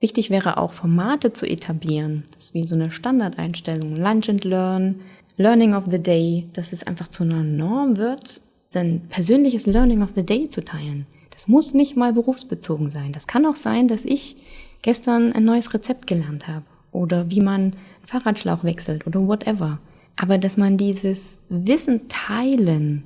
Wichtig 0.00 0.30
wäre 0.30 0.58
auch 0.58 0.72
Formate 0.72 1.32
zu 1.32 1.46
etablieren. 1.46 2.24
Das 2.32 2.44
ist 2.44 2.54
wie 2.54 2.64
so 2.64 2.74
eine 2.74 2.90
Standardeinstellung. 2.90 3.96
Lunch 3.96 4.28
and 4.28 4.44
Learn, 4.44 5.00
Learning 5.36 5.74
of 5.74 5.84
the 5.90 5.98
Day, 5.98 6.48
dass 6.52 6.72
es 6.72 6.86
einfach 6.86 7.08
zu 7.08 7.24
einer 7.24 7.42
Norm 7.42 7.96
wird, 7.96 8.40
sein 8.70 9.02
persönliches 9.08 9.66
Learning 9.66 10.02
of 10.02 10.12
the 10.14 10.24
Day 10.24 10.48
zu 10.48 10.64
teilen. 10.64 11.06
Das 11.30 11.48
muss 11.48 11.74
nicht 11.74 11.96
mal 11.96 12.12
berufsbezogen 12.12 12.90
sein. 12.90 13.12
Das 13.12 13.26
kann 13.26 13.46
auch 13.46 13.56
sein, 13.56 13.88
dass 13.88 14.04
ich 14.04 14.36
gestern 14.84 15.32
ein 15.32 15.44
neues 15.44 15.72
Rezept 15.72 16.06
gelernt 16.06 16.46
habe 16.46 16.66
oder 16.92 17.30
wie 17.30 17.40
man 17.40 17.72
Fahrradschlauch 18.04 18.64
wechselt 18.64 19.06
oder 19.06 19.26
whatever. 19.26 19.80
Aber 20.14 20.36
dass 20.36 20.58
man 20.58 20.76
dieses 20.76 21.40
Wissen 21.48 22.02
teilen 22.08 23.04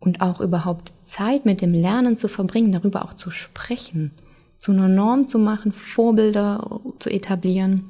und 0.00 0.20
auch 0.20 0.40
überhaupt 0.40 0.92
Zeit 1.04 1.46
mit 1.46 1.60
dem 1.60 1.74
Lernen 1.74 2.16
zu 2.16 2.26
verbringen, 2.26 2.72
darüber 2.72 3.04
auch 3.04 3.14
zu 3.14 3.30
sprechen, 3.30 4.10
zu 4.58 4.72
einer 4.72 4.88
Norm 4.88 5.28
zu 5.28 5.38
machen, 5.38 5.72
Vorbilder 5.72 6.80
zu 6.98 7.08
etablieren, 7.08 7.84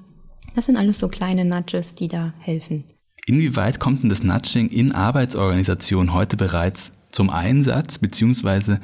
das 0.55 0.67
sind 0.67 0.77
alles 0.77 0.99
so 0.99 1.09
kleine 1.09 1.47
Nudges, 1.47 1.95
die 1.95 2.09
da 2.09 2.35
helfen. 2.39 2.85
Inwieweit 3.25 3.81
kommt 3.81 4.03
denn 4.03 4.11
das 4.11 4.23
Nudging 4.23 4.69
in 4.69 4.93
Arbeitsorganisationen 4.93 6.13
heute 6.13 6.37
bereits 6.37 6.93
zum 7.11 7.31
Einsatz, 7.31 7.97
beziehungsweise 7.97 8.79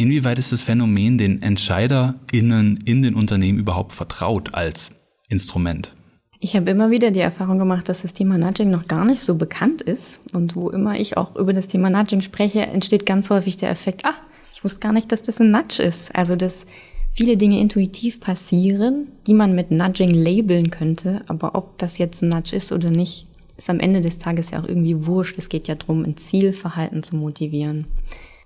Inwieweit 0.00 0.38
ist 0.38 0.50
das 0.50 0.62
Phänomen 0.62 1.18
den 1.18 1.42
EntscheiderInnen 1.42 2.78
in 2.86 3.02
den 3.02 3.14
Unternehmen 3.14 3.58
überhaupt 3.58 3.92
vertraut 3.92 4.54
als 4.54 4.92
Instrument? 5.28 5.94
Ich 6.38 6.56
habe 6.56 6.70
immer 6.70 6.90
wieder 6.90 7.10
die 7.10 7.20
Erfahrung 7.20 7.58
gemacht, 7.58 7.86
dass 7.86 8.00
das 8.00 8.14
Thema 8.14 8.38
Nudging 8.38 8.70
noch 8.70 8.88
gar 8.88 9.04
nicht 9.04 9.20
so 9.20 9.34
bekannt 9.34 9.82
ist. 9.82 10.20
Und 10.32 10.56
wo 10.56 10.70
immer 10.70 10.98
ich 10.98 11.18
auch 11.18 11.36
über 11.36 11.52
das 11.52 11.66
Thema 11.66 11.90
Nudging 11.90 12.22
spreche, 12.22 12.62
entsteht 12.62 13.04
ganz 13.04 13.28
häufig 13.28 13.58
der 13.58 13.68
Effekt, 13.68 14.06
ah, 14.06 14.14
ich 14.54 14.64
wusste 14.64 14.80
gar 14.80 14.94
nicht, 14.94 15.12
dass 15.12 15.20
das 15.20 15.38
ein 15.38 15.50
Nudge 15.50 15.82
ist. 15.82 16.16
Also, 16.16 16.34
dass 16.34 16.64
viele 17.12 17.36
Dinge 17.36 17.60
intuitiv 17.60 18.20
passieren, 18.20 19.08
die 19.26 19.34
man 19.34 19.54
mit 19.54 19.70
Nudging 19.70 20.14
labeln 20.14 20.70
könnte. 20.70 21.20
Aber 21.28 21.54
ob 21.54 21.76
das 21.76 21.98
jetzt 21.98 22.22
ein 22.22 22.30
Nudge 22.30 22.56
ist 22.56 22.72
oder 22.72 22.90
nicht, 22.90 23.26
ist 23.58 23.68
am 23.68 23.80
Ende 23.80 24.00
des 24.00 24.16
Tages 24.16 24.50
ja 24.50 24.62
auch 24.62 24.66
irgendwie 24.66 25.04
wurscht. 25.04 25.36
Es 25.36 25.50
geht 25.50 25.68
ja 25.68 25.74
darum, 25.74 26.04
ein 26.06 26.16
Zielverhalten 26.16 27.02
zu 27.02 27.16
motivieren. 27.16 27.84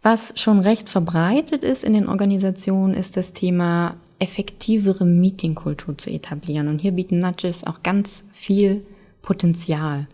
Was 0.05 0.35
schon 0.37 0.61
recht 0.61 0.91
verbreitet 0.91 1.65
ist 1.65 1.83
in 1.83 1.95
den 1.95 2.11
Organisationen, 2.11 2.93
ist 2.93 3.17
das 3.17 3.33
Thema 3.33 3.97
effektivere 4.19 5.07
Meetingkultur 5.07 5.97
zu 5.97 6.11
etablieren. 6.11 6.69
Und 6.69 6.83
hier 6.83 6.93
bieten 6.93 7.21
Nudges 7.21 7.67
auch 7.67 7.83
ganz 7.83 8.23
viel 8.31 8.85
Potenzial. 9.23 10.07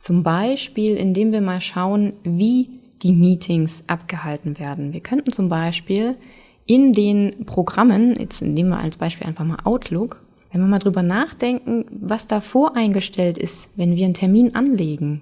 Zum 0.00 0.22
Beispiel, 0.22 0.96
indem 0.96 1.30
wir 1.30 1.42
mal 1.42 1.60
schauen, 1.60 2.16
wie 2.22 2.70
die 3.02 3.12
Meetings 3.12 3.82
abgehalten 3.86 4.58
werden. 4.58 4.94
Wir 4.94 5.00
könnten 5.00 5.30
zum 5.30 5.50
Beispiel 5.50 6.16
in 6.64 6.94
den 6.94 7.44
Programmen, 7.44 8.18
jetzt 8.18 8.40
nehmen 8.40 8.70
wir 8.70 8.78
als 8.78 8.96
Beispiel 8.96 9.26
einfach 9.26 9.44
mal 9.44 9.58
Outlook, 9.64 10.22
wenn 10.52 10.62
wir 10.62 10.68
mal 10.68 10.78
drüber 10.78 11.02
nachdenken, 11.02 11.84
was 11.90 12.26
da 12.26 12.40
voreingestellt 12.40 13.36
ist, 13.36 13.68
wenn 13.76 13.94
wir 13.94 14.06
einen 14.06 14.14
Termin 14.14 14.54
anlegen, 14.54 15.20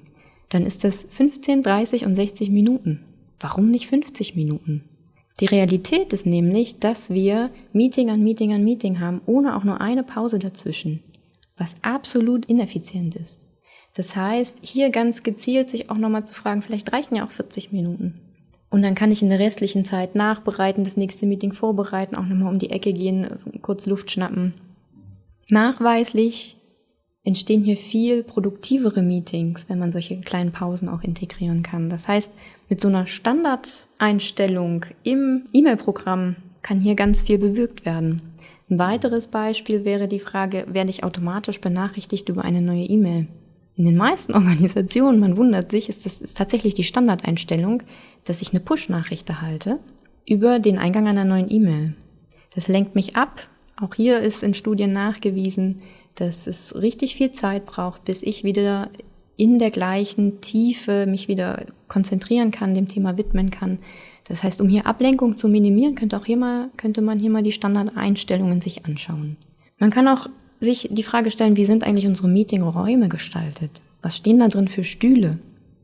dann 0.49 0.65
ist 0.65 0.85
das 0.85 1.09
15, 1.11 1.63
30 1.63 2.05
und 2.05 2.15
60 2.15 2.51
Minuten. 2.51 3.01
Warum 3.43 3.71
nicht 3.71 3.89
50 3.89 4.37
Minuten? 4.37 4.85
Die 5.41 5.47
Realität 5.47 6.13
ist 6.13 6.27
nämlich, 6.27 6.79
dass 6.79 7.11
wir 7.11 7.51
Meeting 7.73 8.11
an 8.11 8.23
Meeting 8.23 8.53
an 8.55 8.63
Meeting 8.63 9.01
haben, 9.01 9.21
ohne 9.27 9.57
auch 9.57 9.65
nur 9.65 9.81
eine 9.81 10.05
Pause 10.05 10.39
dazwischen, 10.39 11.03
was 11.57 11.75
absolut 11.83 12.45
ineffizient 12.47 13.17
ist. 13.17 13.41
Das 13.95 14.15
heißt, 14.15 14.61
hier 14.63 14.91
ganz 14.91 15.23
gezielt 15.23 15.69
sich 15.71 15.91
auch 15.91 15.99
nochmal 15.99 16.25
zu 16.25 16.35
fragen, 16.35 16.63
vielleicht 16.63 16.93
reichen 16.93 17.17
ja 17.17 17.27
auch 17.27 17.31
40 17.31 17.73
Minuten. 17.73 18.21
Und 18.71 18.83
dann 18.83 18.95
kann 18.95 19.11
ich 19.11 19.23
in 19.23 19.29
der 19.29 19.39
restlichen 19.41 19.85
Zeit 19.85 20.15
nachbereiten, 20.15 20.85
das 20.85 20.97
nächste 20.97 21.27
Meeting 21.27 21.53
vorbereiten, 21.53 22.15
auch 22.15 22.25
nochmal 22.25 22.53
um 22.53 22.59
die 22.59 22.71
Ecke 22.71 22.93
gehen, 22.93 23.27
kurz 23.61 23.87
Luft 23.87 24.11
schnappen. 24.11 24.55
Nachweislich 25.51 26.57
entstehen 27.25 27.63
hier 27.63 27.77
viel 27.77 28.25
produktivere 28.25 29.03
Meetings, 29.03 29.69
wenn 29.69 29.79
man 29.79 29.93
solche 29.93 30.21
kleinen 30.21 30.53
Pausen 30.53 30.89
auch 30.89 31.03
integrieren 31.03 31.63
kann. 31.63 31.89
Das 31.89 32.09
heißt, 32.09 32.33
mit 32.69 32.81
so 32.81 32.89
einer 32.89 33.07
Standardeinstellung 33.07 34.87
im 35.05 35.45
E-Mail-Programm 35.53 36.37
kann 36.63 36.81
hier 36.81 36.95
ganz 36.95 37.23
viel 37.23 37.39
bewirkt 37.39 37.85
werden. 37.85 38.23
Ein 38.69 38.79
weiteres 38.79 39.29
Beispiel 39.29 39.85
wäre 39.85 40.09
die 40.09 40.19
Frage, 40.19 40.67
werde 40.69 40.91
ich 40.91 41.05
automatisch 41.05 41.61
benachrichtigt 41.61 42.29
über 42.29 42.43
eine 42.43 42.63
neue 42.63 42.85
E-Mail? 42.85 43.29
In 43.77 43.85
den 43.85 43.97
meisten 43.97 44.35
Organisationen, 44.35 45.21
man 45.21 45.37
wundert 45.37 45.71
sich, 45.71 45.89
ist 45.89 46.07
das 46.07 46.21
ist 46.21 46.37
tatsächlich 46.37 46.75
die 46.75 46.85
Standardeinstellung, 46.85 47.83
dass 48.25 48.43
ich 48.43 48.51
eine 48.51 48.61
Push-Nachricht 48.61 49.29
erhalte 49.29 49.79
über 50.27 50.59
den 50.59 50.79
Eingang 50.79 51.07
einer 51.07 51.25
neuen 51.25 51.51
E-Mail. 51.51 51.95
Das 52.55 52.69
lenkt 52.69 52.95
mich 52.95 53.17
ab. 53.17 53.49
Auch 53.77 53.95
hier 53.95 54.21
ist 54.21 54.43
in 54.43 54.55
Studien 54.55 54.93
nachgewiesen, 54.93 55.79
dass 56.15 56.47
es 56.47 56.75
richtig 56.75 57.15
viel 57.15 57.33
Zeit 57.33 57.67
braucht, 57.67 58.05
bis 58.05 58.23
ich 58.23 58.45
wieder 58.45 58.91
in 59.37 59.59
der 59.59 59.71
gleichen 59.71 60.41
Tiefe 60.41 61.07
mich 61.07 61.29
wieder 61.29 61.67
konzentrieren 61.89 62.51
kann, 62.51 62.75
dem 62.75 62.89
Thema 62.89 63.19
widmen 63.19 63.51
kann. 63.51 63.79
Das 64.25 64.45
heißt, 64.45 64.61
um 64.61 64.69
hier 64.69 64.87
Ablenkung 64.87 65.37
zu 65.37 65.49
minimieren, 65.49 65.95
könnte, 65.95 66.17
auch 66.17 66.27
hier 66.27 66.37
mal, 66.37 66.71
könnte 66.77 67.03
man 67.03 67.19
hier 67.19 67.31
mal 67.31 67.43
die 67.43 67.53
Standardeinstellungen 67.53 68.61
sich 68.61 68.85
anschauen. 68.85 69.37
Man 69.79 69.91
kann 69.91 70.07
auch 70.07 70.29
sich 70.61 70.89
die 70.93 71.03
Frage 71.03 71.31
stellen, 71.31 71.57
wie 71.57 71.65
sind 71.65 71.85
eigentlich 71.85 72.07
unsere 72.07 72.29
Meetingräume 72.29 73.09
gestaltet? 73.09 73.71
Was 74.01 74.17
stehen 74.17 74.39
da 74.39 74.49
drin 74.49 74.69
für 74.69 74.85
Stühle? 74.85 75.39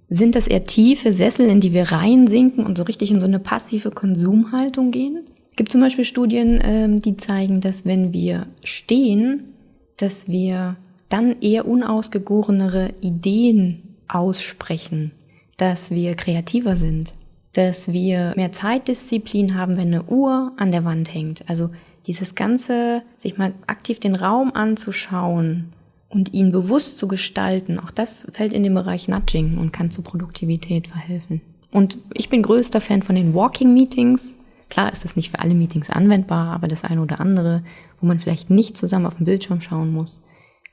Sind 0.08 0.34
das 0.34 0.46
eher 0.46 0.64
tiefe 0.64 1.12
Sessel, 1.12 1.48
in 1.50 1.60
die 1.60 1.72
wir 1.72 1.90
reinsinken 1.92 2.64
und 2.64 2.78
so 2.78 2.84
richtig 2.84 3.10
in 3.10 3.20
so 3.20 3.26
eine 3.26 3.38
passive 3.40 3.90
Konsumhaltung 3.90 4.90
gehen? 4.90 5.24
Es 5.50 5.56
gibt 5.56 5.72
zum 5.72 5.80
Beispiel 5.80 6.04
Studien, 6.04 6.60
ähm, 6.62 7.00
die 7.00 7.16
zeigen, 7.16 7.60
dass 7.60 7.84
wenn 7.84 8.12
wir 8.12 8.46
stehen, 8.62 9.52
dass 9.98 10.28
wir 10.28 10.76
dann 11.08 11.40
eher 11.40 11.68
unausgegorenere 11.68 12.94
Ideen 13.00 13.96
aussprechen, 14.08 15.12
dass 15.56 15.90
wir 15.90 16.14
kreativer 16.14 16.76
sind, 16.76 17.14
dass 17.52 17.92
wir 17.92 18.32
mehr 18.36 18.52
Zeitdisziplin 18.52 19.54
haben, 19.54 19.76
wenn 19.76 19.88
eine 19.88 20.04
Uhr 20.04 20.52
an 20.56 20.72
der 20.72 20.84
Wand 20.84 21.12
hängt. 21.12 21.48
Also 21.48 21.70
dieses 22.06 22.34
ganze, 22.34 23.02
sich 23.18 23.36
mal 23.36 23.52
aktiv 23.66 24.00
den 24.00 24.14
Raum 24.14 24.52
anzuschauen, 24.54 25.72
und 26.08 26.32
ihn 26.32 26.52
bewusst 26.52 26.98
zu 26.98 27.06
gestalten, 27.06 27.78
auch 27.78 27.90
das 27.90 28.26
fällt 28.32 28.52
in 28.52 28.62
den 28.62 28.74
Bereich 28.74 29.08
Nudging 29.08 29.58
und 29.58 29.72
kann 29.72 29.90
zur 29.90 30.04
Produktivität 30.04 30.88
verhelfen. 30.88 31.40
Und 31.70 31.98
ich 32.14 32.30
bin 32.30 32.42
größter 32.42 32.80
Fan 32.80 33.02
von 33.02 33.14
den 33.14 33.34
Walking 33.34 33.74
Meetings. 33.74 34.36
Klar 34.68 34.92
ist 34.92 35.04
das 35.04 35.16
nicht 35.16 35.30
für 35.30 35.40
alle 35.40 35.54
Meetings 35.54 35.90
anwendbar, 35.90 36.52
aber 36.52 36.68
das 36.68 36.84
eine 36.84 37.00
oder 37.00 37.20
andere, 37.20 37.62
wo 38.00 38.06
man 38.06 38.18
vielleicht 38.18 38.50
nicht 38.50 38.76
zusammen 38.76 39.06
auf 39.06 39.16
den 39.16 39.24
Bildschirm 39.24 39.60
schauen 39.60 39.92
muss, 39.92 40.22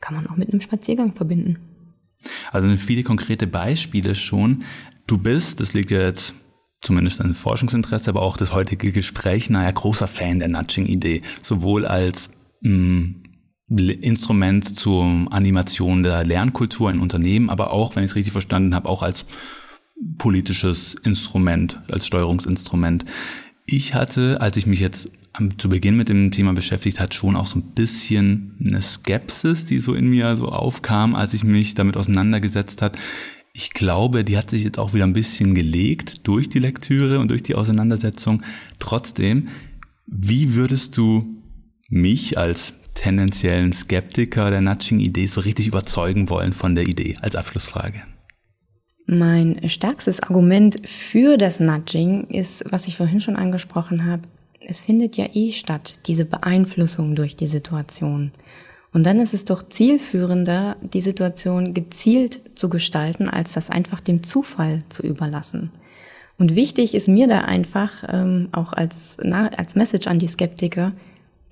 kann 0.01 0.15
man 0.15 0.27
auch 0.27 0.35
mit 0.35 0.49
einem 0.49 0.61
Spaziergang 0.61 1.13
verbinden. 1.13 1.57
Also 2.51 2.67
viele 2.77 3.03
konkrete 3.03 3.47
Beispiele 3.47 4.15
schon. 4.15 4.63
Du 5.07 5.17
bist, 5.17 5.59
das 5.59 5.73
liegt 5.73 5.91
ja 5.91 6.01
jetzt 6.01 6.35
zumindest 6.81 7.21
ein 7.21 7.33
Forschungsinteresse, 7.33 8.09
aber 8.09 8.21
auch 8.21 8.37
das 8.37 8.53
heutige 8.53 8.91
Gespräch, 8.91 9.49
naja, 9.49 9.71
großer 9.71 10.07
Fan 10.07 10.39
der 10.39 10.49
Nudging-Idee. 10.49 11.21
Sowohl 11.41 11.85
als 11.85 12.29
mh, 12.61 12.71
mm, 12.71 13.15
Instrument 14.01 14.77
zur 14.77 15.05
Animation 15.31 16.03
der 16.03 16.23
Lernkultur 16.23 16.91
in 16.91 16.99
Unternehmen, 16.99 17.49
aber 17.49 17.71
auch, 17.71 17.95
wenn 17.95 18.03
ich 18.03 18.11
es 18.11 18.15
richtig 18.15 18.33
verstanden 18.33 18.75
habe, 18.75 18.87
auch 18.87 19.01
als 19.01 19.25
politisches 20.17 20.95
Instrument, 21.03 21.81
als 21.89 22.05
Steuerungsinstrument. 22.05 23.05
Ich 23.67 23.95
hatte, 23.95 24.41
als 24.41 24.57
ich 24.57 24.67
mich 24.67 24.79
jetzt 24.79 25.09
zu 25.57 25.69
Beginn 25.69 25.97
mit 25.97 26.07
dem 26.07 26.31
Thema 26.31 26.53
beschäftigt 26.53 26.99
hat, 26.99 27.13
schon 27.13 27.35
auch 27.35 27.47
so 27.47 27.59
ein 27.59 27.73
bisschen 27.73 28.55
eine 28.63 28.81
Skepsis, 28.81 29.65
die 29.65 29.79
so 29.79 29.93
in 29.95 30.07
mir 30.07 30.35
so 30.37 30.49
aufkam, 30.49 31.15
als 31.15 31.33
ich 31.33 31.43
mich 31.43 31.73
damit 31.73 31.97
auseinandergesetzt 31.97 32.81
hat. 32.81 32.97
Ich 33.53 33.71
glaube, 33.71 34.23
die 34.23 34.37
hat 34.37 34.49
sich 34.49 34.63
jetzt 34.63 34.77
auch 34.77 34.93
wieder 34.93 35.05
ein 35.05 35.13
bisschen 35.13 35.55
gelegt 35.55 36.27
durch 36.27 36.47
die 36.47 36.59
Lektüre 36.59 37.19
und 37.19 37.29
durch 37.29 37.41
die 37.41 37.55
Auseinandersetzung. 37.55 38.43
Trotzdem, 38.79 39.47
wie 40.05 40.53
würdest 40.53 40.95
du 40.97 41.25
mich 41.89 42.37
als 42.37 42.73
tendenziellen 42.93 43.73
Skeptiker 43.73 44.49
der 44.49 44.61
Nudging-Idee 44.61 45.25
so 45.25 45.41
richtig 45.41 45.67
überzeugen 45.67 46.29
wollen 46.29 46.53
von 46.53 46.75
der 46.75 46.87
Idee 46.87 47.17
als 47.21 47.35
Abschlussfrage? 47.35 48.03
Mein 49.07 49.69
stärkstes 49.69 50.21
Argument 50.21 50.87
für 50.87 51.37
das 51.37 51.59
Nudging 51.59 52.27
ist, 52.27 52.63
was 52.71 52.87
ich 52.87 52.97
vorhin 52.97 53.21
schon 53.21 53.35
angesprochen 53.35 54.05
habe, 54.05 54.23
es 54.67 54.83
findet 54.83 55.15
ja 55.15 55.27
eh 55.33 55.51
statt, 55.51 55.93
diese 56.07 56.25
Beeinflussung 56.25 57.15
durch 57.15 57.35
die 57.35 57.47
Situation. 57.47 58.31
Und 58.93 59.05
dann 59.05 59.19
ist 59.19 59.33
es 59.33 59.45
doch 59.45 59.61
zielführender, 59.61 60.77
die 60.81 61.01
Situation 61.01 61.73
gezielt 61.73 62.41
zu 62.55 62.69
gestalten, 62.69 63.29
als 63.29 63.53
das 63.53 63.69
einfach 63.69 63.99
dem 63.99 64.23
Zufall 64.23 64.79
zu 64.89 65.03
überlassen. 65.03 65.69
Und 66.37 66.55
wichtig 66.55 66.95
ist 66.95 67.07
mir 67.07 67.27
da 67.27 67.41
einfach, 67.41 68.03
ähm, 68.07 68.49
auch 68.53 68.73
als, 68.73 69.17
na, 69.21 69.49
als 69.49 69.75
Message 69.75 70.07
an 70.07 70.17
die 70.17 70.27
Skeptiker, 70.27 70.93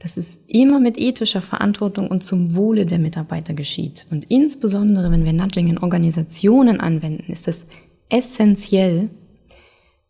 dass 0.04 0.18
es 0.18 0.42
immer 0.48 0.82
mit 0.82 1.00
ethischer 1.00 1.42
Verantwortung 1.42 2.10
und 2.10 2.26
zum 2.26 2.56
Wohle 2.56 2.86
der 2.86 3.00
Mitarbeiter 3.00 3.54
geschieht. 3.54 4.06
Und 4.12 4.26
insbesondere, 4.26 5.10
wenn 5.10 5.24
wir 5.24 5.32
Nudging 5.32 5.70
in 5.70 5.78
Organisationen 5.78 6.82
anwenden, 6.82 7.32
ist 7.32 7.48
es 7.48 7.66
essentiell, 8.10 9.10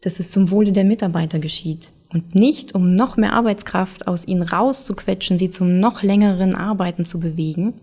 dass 0.01 0.19
es 0.19 0.31
zum 0.31 0.49
Wohle 0.49 0.71
der 0.71 0.83
Mitarbeiter 0.83 1.37
geschieht. 1.37 1.93
Und 2.11 2.33
nicht, 2.33 2.73
um 2.73 2.95
noch 2.95 3.17
mehr 3.17 3.33
Arbeitskraft 3.33 4.07
aus 4.07 4.27
ihnen 4.27 4.41
rauszuquetschen, 4.41 5.37
sie 5.37 5.51
zum 5.51 5.79
noch 5.79 6.01
längeren 6.01 6.55
Arbeiten 6.55 7.05
zu 7.05 7.19
bewegen, 7.19 7.75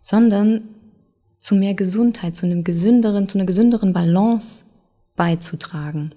sondern 0.00 0.64
zu 1.38 1.54
mehr 1.54 1.74
Gesundheit, 1.74 2.34
zu 2.34 2.46
einem 2.46 2.64
gesünderen, 2.64 3.28
zu 3.28 3.38
einer 3.38 3.46
gesünderen 3.46 3.92
Balance 3.92 4.64
beizutragen. 5.14 6.12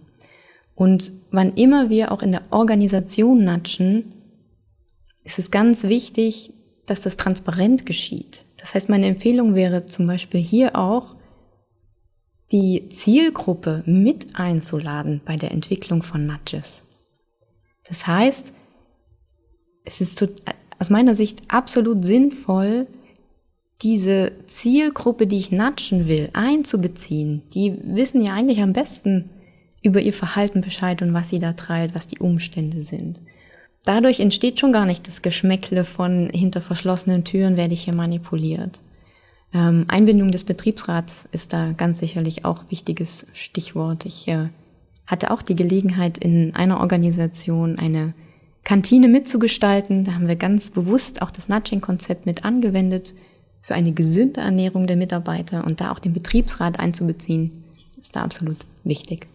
Und 0.73 1.13
wann 1.29 1.53
immer 1.53 1.91
wir 1.91 2.11
auch 2.11 2.23
in 2.23 2.31
der 2.31 2.43
Organisation 2.49 3.43
natschen, 3.43 4.05
ist 5.23 5.39
es 5.39 5.51
ganz 5.51 5.83
wichtig, 5.83 6.53
dass 6.85 7.01
das 7.01 7.17
transparent 7.17 7.85
geschieht. 7.85 8.45
Das 8.57 8.73
heißt, 8.73 8.89
meine 8.89 9.07
Empfehlung 9.07 9.55
wäre 9.55 9.85
zum 9.85 10.07
Beispiel 10.07 10.41
hier 10.41 10.75
auch, 10.75 11.15
die 12.51 12.89
Zielgruppe 12.89 13.83
mit 13.85 14.35
einzuladen 14.35 15.21
bei 15.23 15.35
der 15.35 15.51
Entwicklung 15.51 16.01
von 16.01 16.25
Nudges. 16.25 16.83
Das 17.87 18.07
heißt, 18.07 18.53
es 19.85 20.01
ist 20.01 20.27
aus 20.79 20.89
meiner 20.89 21.13
Sicht 21.15 21.43
absolut 21.47 22.03
sinnvoll, 22.03 22.87
diese 23.81 24.31
Zielgruppe, 24.45 25.25
die 25.25 25.37
ich 25.37 25.51
natschen 25.51 26.09
will, 26.09 26.29
einzubeziehen. 26.33 27.43
Die 27.53 27.77
wissen 27.83 28.21
ja 28.21 28.33
eigentlich 28.33 28.61
am 28.61 28.73
besten 28.73 29.29
über 29.81 30.01
ihr 30.01 30.13
Verhalten 30.13 30.61
Bescheid 30.61 31.01
und 31.01 31.13
was 31.13 31.29
sie 31.29 31.39
da 31.39 31.53
treibt, 31.53 31.95
was 31.95 32.07
die 32.07 32.19
Umstände 32.19 32.83
sind. 32.83 33.21
Dadurch 33.89 34.19
entsteht 34.19 34.59
schon 34.59 34.71
gar 34.71 34.85
nicht 34.85 35.07
das 35.07 35.23
Geschmäckle 35.23 35.83
von 35.83 36.29
hinter 36.29 36.61
verschlossenen 36.61 37.23
Türen 37.23 37.57
werde 37.57 37.73
ich 37.73 37.85
hier 37.85 37.95
manipuliert. 37.95 38.81
Ähm, 39.51 39.85
Einbindung 39.87 40.29
des 40.29 40.43
Betriebsrats 40.43 41.27
ist 41.31 41.53
da 41.53 41.71
ganz 41.71 41.97
sicherlich 41.97 42.45
auch 42.45 42.65
wichtiges 42.69 43.25
Stichwort. 43.33 44.05
Ich 44.05 44.27
äh, 44.27 44.49
hatte 45.07 45.31
auch 45.31 45.41
die 45.41 45.55
Gelegenheit, 45.55 46.19
in 46.19 46.53
einer 46.55 46.81
Organisation 46.81 47.79
eine 47.79 48.13
Kantine 48.63 49.07
mitzugestalten. 49.07 50.03
Da 50.03 50.13
haben 50.13 50.27
wir 50.27 50.35
ganz 50.35 50.69
bewusst 50.69 51.23
auch 51.23 51.31
das 51.31 51.49
Nudging-Konzept 51.49 52.27
mit 52.27 52.45
angewendet 52.45 53.15
für 53.63 53.73
eine 53.73 53.91
gesunde 53.91 54.41
Ernährung 54.41 54.85
der 54.85 54.97
Mitarbeiter 54.97 55.65
und 55.65 55.81
da 55.81 55.91
auch 55.91 55.99
den 55.99 56.13
Betriebsrat 56.13 56.79
einzubeziehen, 56.79 57.63
ist 57.99 58.15
da 58.15 58.21
absolut 58.21 58.67
wichtig. 58.83 59.25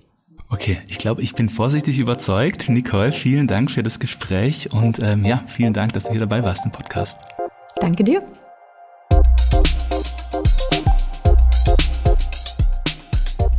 Okay, 0.55 0.79
ich 0.87 0.99
glaube, 0.99 1.21
ich 1.21 1.35
bin 1.35 1.49
vorsichtig 1.49 1.99
überzeugt. 1.99 2.69
Nicole, 2.69 3.11
vielen 3.11 3.49
Dank 3.49 3.73
für 3.73 3.83
das 3.83 3.99
Gespräch 3.99 4.73
und 4.73 5.01
ähm, 5.03 5.25
ja, 5.25 5.43
vielen 5.49 5.73
Dank, 5.73 5.95
dass 5.95 6.05
du 6.05 6.13
hier 6.13 6.21
dabei 6.21 6.45
warst 6.45 6.65
im 6.65 6.71
Podcast. 6.71 7.19
Danke 7.81 8.05
dir. 8.05 8.23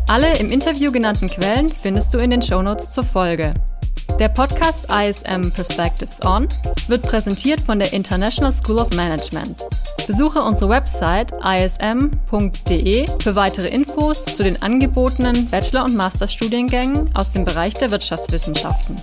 Alle 0.08 0.38
im 0.38 0.50
Interview 0.50 0.90
genannten 0.94 1.28
Quellen 1.28 1.68
findest 1.68 2.14
du 2.14 2.20
in 2.20 2.30
den 2.30 2.42
Shownotes 2.42 2.92
zur 2.92 3.04
Folge. 3.04 3.56
Der 4.20 4.30
Podcast 4.30 4.88
ISM 4.90 5.52
Perspectives 5.52 6.24
On 6.24 6.48
wird 6.88 7.02
präsentiert 7.02 7.60
von 7.60 7.80
der 7.80 7.92
International 7.92 8.54
School 8.54 8.78
of 8.78 8.90
Management. 8.96 9.62
Besuche 10.08 10.42
unsere 10.42 10.70
Website 10.70 11.34
ism.de 11.44 13.08
für 13.22 13.36
weitere 13.36 13.68
Infos 13.68 14.24
zu 14.24 14.44
den 14.44 14.62
angebotenen 14.62 15.48
Bachelor- 15.48 15.84
und 15.84 15.98
Masterstudiengängen 15.98 17.14
aus 17.14 17.32
dem 17.32 17.44
Bereich 17.44 17.74
der 17.74 17.92
Wirtschaftswissenschaften. 17.92 18.96